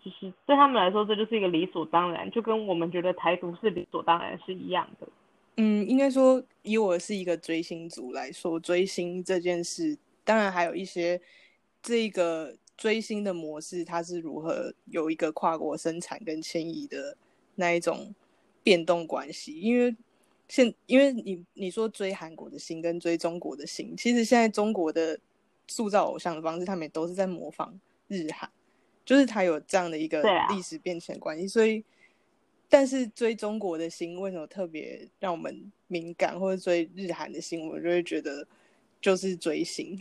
[0.00, 5.08] 就是对他们来说，这就是一个理所当然，就跟我们觉得台独是理所当然是一样的。
[5.60, 11.20] 嗯，应该说，以我是一个追星族来说，追星这件事，当然还有一些
[11.82, 17.16] 这个追星的模式，它是如何有一个跨国生产跟迁移的
[17.56, 18.14] 那一种
[18.62, 19.60] 变动关系。
[19.60, 19.96] 因为
[20.46, 25.18] 现，因为你你说追韩国的星跟追中国的星，其实现在中国的
[25.66, 28.48] 塑造偶像的方式，他们也都是在模仿日韩，
[29.04, 31.84] 就是它有这样的一个历史变迁关系，所以。
[32.70, 38.46] 但是追中国的星为什么特别让我们敏感，或者追日韩的新，我就会觉得
[39.00, 39.98] 就是追星，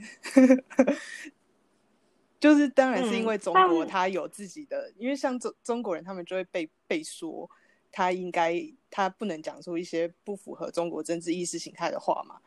[2.37, 7.49] 就是当然是因为中国他有自己的，因为像中中国人他们就会被被说
[7.89, 8.61] 他应该
[8.91, 12.39] 他不能讲出一些不符合中国政治意识形态的话嘛。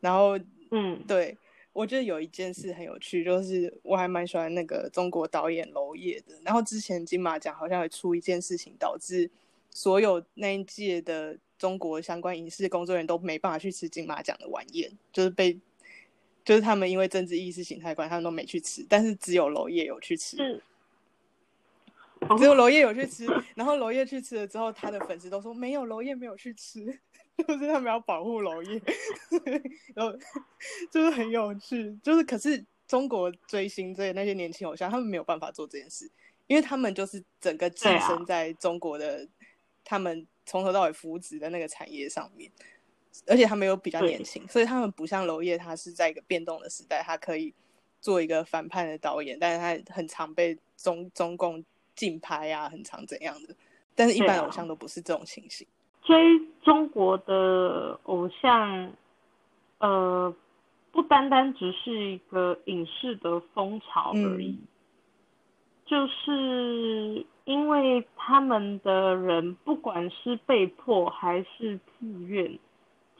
[0.00, 0.36] 然后
[0.72, 1.38] 嗯，对
[1.72, 6.34] 我觉得有一件事很有趣，就是我还蛮喜欢那个中国导演娄烨的。
[6.44, 9.30] 然后之前金马奖好像也出一件事情导致。
[9.74, 15.58] 所有那一届的中国相关影视工作人员都没办法去吃金马奖的晚宴，就是被，
[16.44, 20.36] 就是他们因为政治意识形态关，他们都没去吃，但是只有娄烨有去吃，
[22.38, 26.84] 只有娄烨有去吃，然后娄烨去吃了之后，他的粉丝都说没有娄烨没有去吃，
[27.48, 28.80] 就是他们要保护娄烨，
[29.96, 30.16] 然后
[30.92, 36.08] 就是很有趣，就是可是中国追星这些那些年轻偶像，他们没有办法做这件事，
[36.46, 39.26] 因为他们就是整个寄生在中国的。
[39.84, 42.50] 他们从头到尾扶植的那个产业上面，
[43.26, 47.54] 而且他们又比较年轻，所以他们不像娄烨，他是在一个变动的时代，他可以
[48.00, 51.64] 做一个反叛的导演，但是他很常被中中共
[51.94, 53.54] 禁拍啊，很常怎样的。
[53.94, 55.66] 但是，一般偶像都不是这种情形。
[56.02, 56.16] 追
[56.62, 58.92] 中国的偶像，
[59.78, 60.34] 呃，
[60.90, 64.58] 不单单只是一个影视的风潮而已，
[65.86, 67.26] 就是。
[67.46, 72.58] 因为他们的人不管是被迫还是自愿，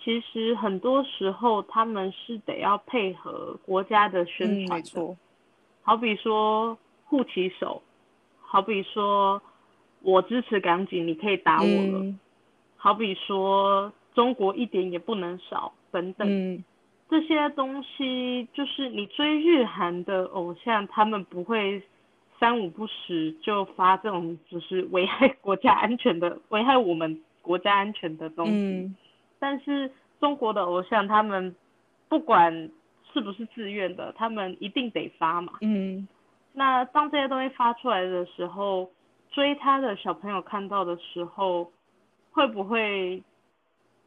[0.02, 5.16] 其实很多时候他们是得要配合国家的宣传的。
[5.82, 7.82] 好比说护旗手，
[8.40, 9.42] 好比说
[10.00, 12.14] 我支持港警，你可以打我了。
[12.78, 16.64] 好比说中国一点也不能少等等，嗯
[17.10, 21.82] 这些东西就是你追日韩的偶像，他们不会
[22.39, 28.93] 三五不时就发这种就是危害国家安全的、 危害我们国家安全的东西。
[29.39, 31.55] 但是中国的偶像，他们
[32.09, 32.70] 不管
[33.12, 35.55] 是不是自愿的，他们一定得发嘛。
[35.61, 36.07] 嗯。
[36.53, 38.91] 那当这些东西发出来的时候，
[39.30, 41.70] 追他的小朋友看到的时候，
[42.30, 43.22] 会不会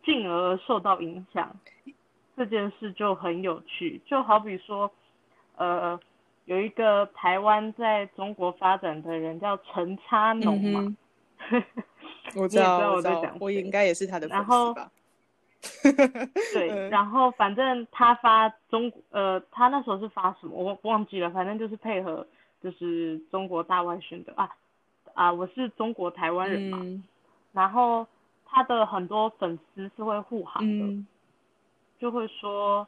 [0.04, 1.56] 进而受到影响？
[2.38, 4.02] 这件事就很有趣。
[4.06, 4.90] 就好比说，
[5.58, 6.00] 呃，
[6.48, 10.98] 有一个台湾在中国发展的人叫陈差农嘛。
[12.36, 14.92] 我知道，我在讲，我应该也是他的粉丝吧。
[16.54, 22.28] 对，然后反正他发中呃，他那时候是发什么，我忘记了，反正就是配合。
[22.60, 24.50] 就是中国大外宣的啊
[25.14, 25.32] 啊！
[25.32, 26.80] 我是中国台湾人嘛，
[27.54, 28.06] 然后
[28.44, 31.06] 他的很多粉丝是会护航的，
[32.00, 32.86] 就会说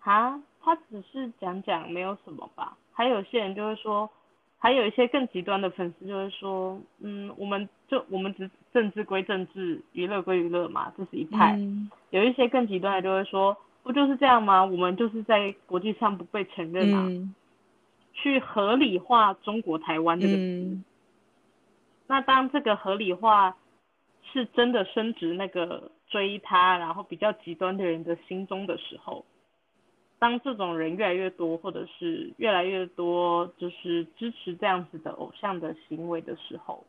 [0.00, 2.74] 啊，他只是讲讲，没有什么吧。
[2.94, 4.08] 还有些人就会说，
[4.58, 11.58] 还有一些更极端的粉丝就会说，嗯，我们就我们只政治归政治，娱乐归娱乐嘛，这是一派。
[12.10, 14.64] 有一些更极端的就会说，不就是这样吗？
[14.64, 17.06] 我们就是在国际上不被承认啊。
[18.16, 20.78] 去合理化中国台湾这个词，
[22.06, 23.56] 那当这个合理化
[24.32, 29.24] 是真的升值那个追他然后比较极端的人的心中的时候，
[30.18, 36.84] 当这种人越来越多，或者是越来越多就是支持这样子的偶像的行为的时候，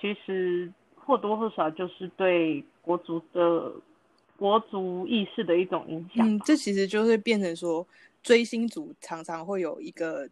[0.00, 3.72] 其实或多或少就是对国足的
[4.36, 6.28] 国足意识的一种影响。
[6.28, 7.86] 嗯，这其实就会变成说。
[8.22, 10.28] 追星族常常会有一个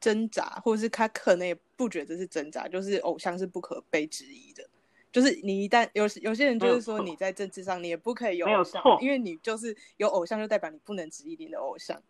[0.00, 4.66] 挣扎，或者是他可能也不觉得是挣扎，就是偶像是不可被质疑的。
[5.12, 12.02] 就是你一旦有有些人就是说你在政治上你也不可以有偶像，因为你就是有偶像就代表你不能质疑你的偶像。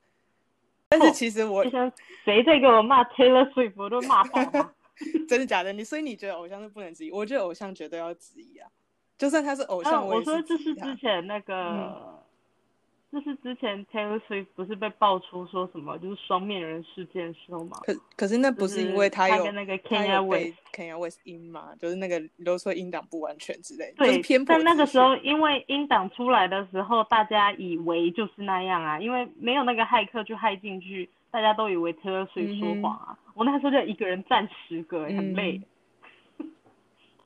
[0.89, 1.65] 但是其实我
[2.25, 4.73] 谁在给我骂 Taylor Swift 我都骂爆吗？
[5.29, 5.73] 真的假的？
[5.73, 7.11] 你所以你觉得偶像是不能质疑？
[7.11, 8.71] 我觉得偶像绝对要质疑啊！
[9.19, 12.22] 就算他是偶像，我说这是之前那个。
[13.13, 17.79] 就是之前 Taylor Swift 不是被爆出说什么就是双面人事件的时候嘛？
[17.85, 21.75] 可可是那不是因为他有那个 Kanye West 音嘛？
[21.79, 23.93] 就是那个都说音档不完全之类。
[23.99, 33.19] 对，但那个时候因为音档出来的时候，大家以为就是那样啊，因为没有那个骇客去骇进去，大家都以为 Taylor Swift 说谎啊。
[33.35, 35.61] 我那时候就一个人站十个，很累。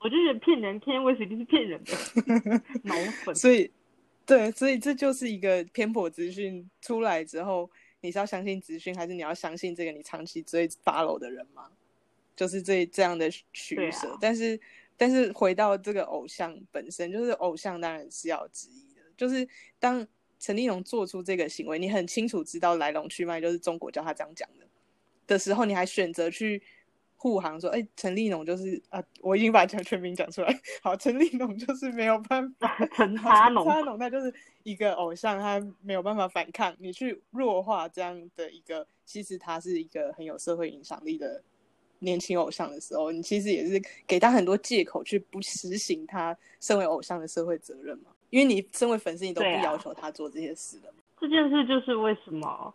[0.01, 1.93] 我就觉得骗人，Kanye West 一定是骗人的，
[2.83, 3.33] 脑粉。
[3.33, 3.71] 所以。
[4.27, 7.71] 对，所以这就是一个偏颇资讯出来之后，
[8.01, 11.71] 你是要相信资讯，还是你要相信这个你长期追 follow 的人吗？
[12.35, 14.17] 就是这这样的取舍。
[14.19, 14.59] 但是，
[14.97, 19.01] 但是回到这个偶像本身，就是偶像当然是要质疑的。
[19.15, 19.47] 就是
[19.79, 20.05] 当
[20.37, 24.67] 陈立农做出这个行为，你很清楚知道来龙去脉，就是中国叫他这样讲的
[25.25, 26.61] 的时候，你还选择去。
[27.17, 30.61] 护航说：“哎，陈立农就是啊，我已经把全全名讲出来。
[30.81, 36.73] 好，陈立农就是没有办法， 陈插农，插农他就是一个偶像，他没有办法反抗。
[36.79, 41.41] 你去弱化这样的一个，其实他是一个很有社会影响力的
[41.99, 48.11] 年轻偶像的时候，你其实也是给他很多借口去不实行他身为偶像的社会责任嘛？
[48.29, 50.93] 因为你身为粉丝，你都不要求他做这些事的。
[51.19, 52.71] 这件事就是为什么？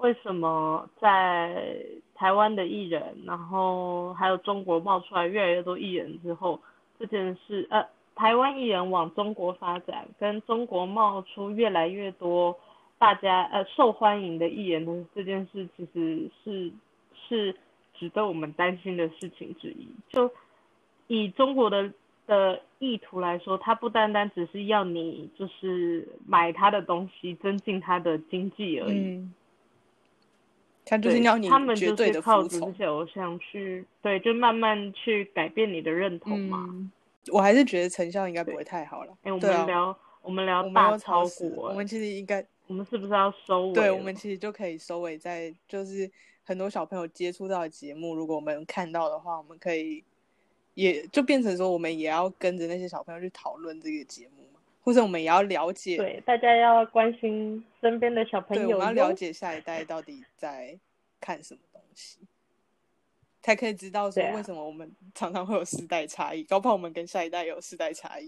[0.00, 1.76] 为什么在？”
[2.20, 6.60] 台湾的艺人，然后还有中国冒出来越来越多艺人之后，
[6.98, 7.82] 这件事，呃，
[8.14, 12.54] 台湾艺人往中国发展，跟中国冒出越来越多
[12.98, 16.70] 大家呃受欢迎的艺人的这件事，其实是
[17.26, 17.56] 是
[17.94, 19.88] 值得我们担心的事情之一。
[20.10, 20.30] 就
[21.06, 21.90] 以中国的
[22.26, 29.26] 的意图来说，它不单单只是要你就是买他的东西，增进他的经济而已。
[30.90, 36.68] 他就是要你绝对的靠这些偶像去，对，就慢慢去改变你的认同嘛。
[37.28, 39.16] 我还是觉得成效应该不会太好了。
[39.22, 43.72] 哎，我们聊，我们聊大炒股，我们其实应该，我们是不是要收尾？
[43.72, 46.10] 对，我们其实就可以收尾在，就是
[46.42, 50.02] 很多小朋友接触到的节目，如果我们看到的话，我们可以，
[50.74, 54.49] 也就变成说，我们也要跟着那些小朋友去讨论这个节目嘛，
[54.82, 60.78] 或者我们也要了解，对，大家要关心身边的小朋友，我们要了解下一代到底在。
[61.22, 62.18] 看什么东西，
[63.42, 66.42] 才可以知道说为什么我们常常会有世代差异？
[66.44, 68.24] 搞不好我们跟下一代有世代差异。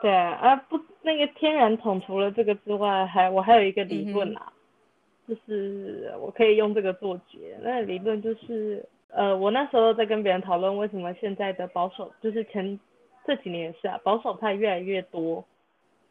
[0.00, 4.50] 对啊，不，那个天然桶除了这个之外，还我还有一个理论啊，
[5.28, 7.54] 就是我可以用这个做结。
[7.60, 12.80] 那个理论就是，呃，我那时候在跟别人讨论为什么现在的保守，就是前
[13.26, 15.44] 这几年也是啊，保守派越来越多。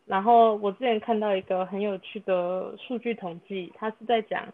[0.05, 4.47] 然后我之前看到一个很有趣的数据统计，它是在讲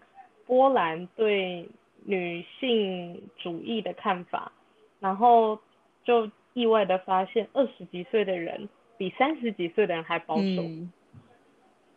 [0.46, 1.68] 波兰对
[2.06, 4.52] 女性主义的看法，
[5.00, 5.60] 然后
[6.04, 10.64] 就意外的发现，二十几岁的人比三十几岁的人还保守。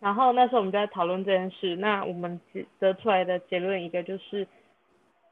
[0.00, 2.40] 然后那时候我们就在讨论这件事，那我们
[2.78, 4.48] 得出来的结论一个就是，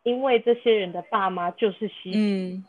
[0.02, 2.62] 因为这些人的爸妈就是嬉皮，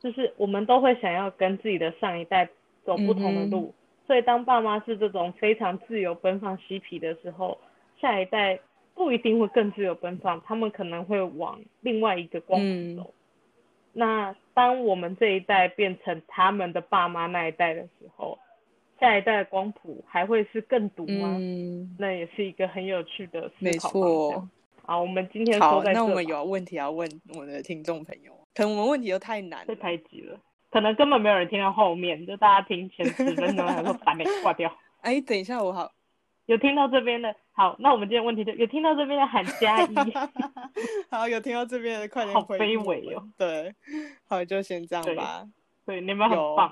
[0.00, 2.48] 就是我们都会想要跟自己的上一代
[2.86, 3.74] 走不同的路，
[4.06, 7.58] 所以当爸妈是这种非常自由奔放嬉皮的时候，
[8.00, 8.58] 下一代
[8.94, 13.12] 不一定会更自由奔放，他们可能会往另外一个光谱走。
[13.92, 18.38] 那当我们这一代变成他们的爸妈那一代的时候，
[19.00, 21.36] 下一代的光谱还会是更毒吗？
[21.40, 24.50] 嗯，那也是一个很有趣的思考方向。
[24.82, 30.38] 好，我们今天好，那我们有问题要问我们的听众朋友，可能我们问题又太难，被排挤了，
[30.70, 34.70] 可能根本没有人听到后面，就大家听前十分钟，还说把没挂掉。
[35.02, 35.90] 哎，等一下，我好
[36.46, 39.94] 有听到这边的，好，那我们今天问题就有听到这边的喊加一，
[41.10, 43.22] 好，有听到这边的快点好卑微哦。
[43.36, 43.74] 对，
[44.28, 45.44] 好，就先这样吧。
[45.84, 46.56] 对，你们很棒。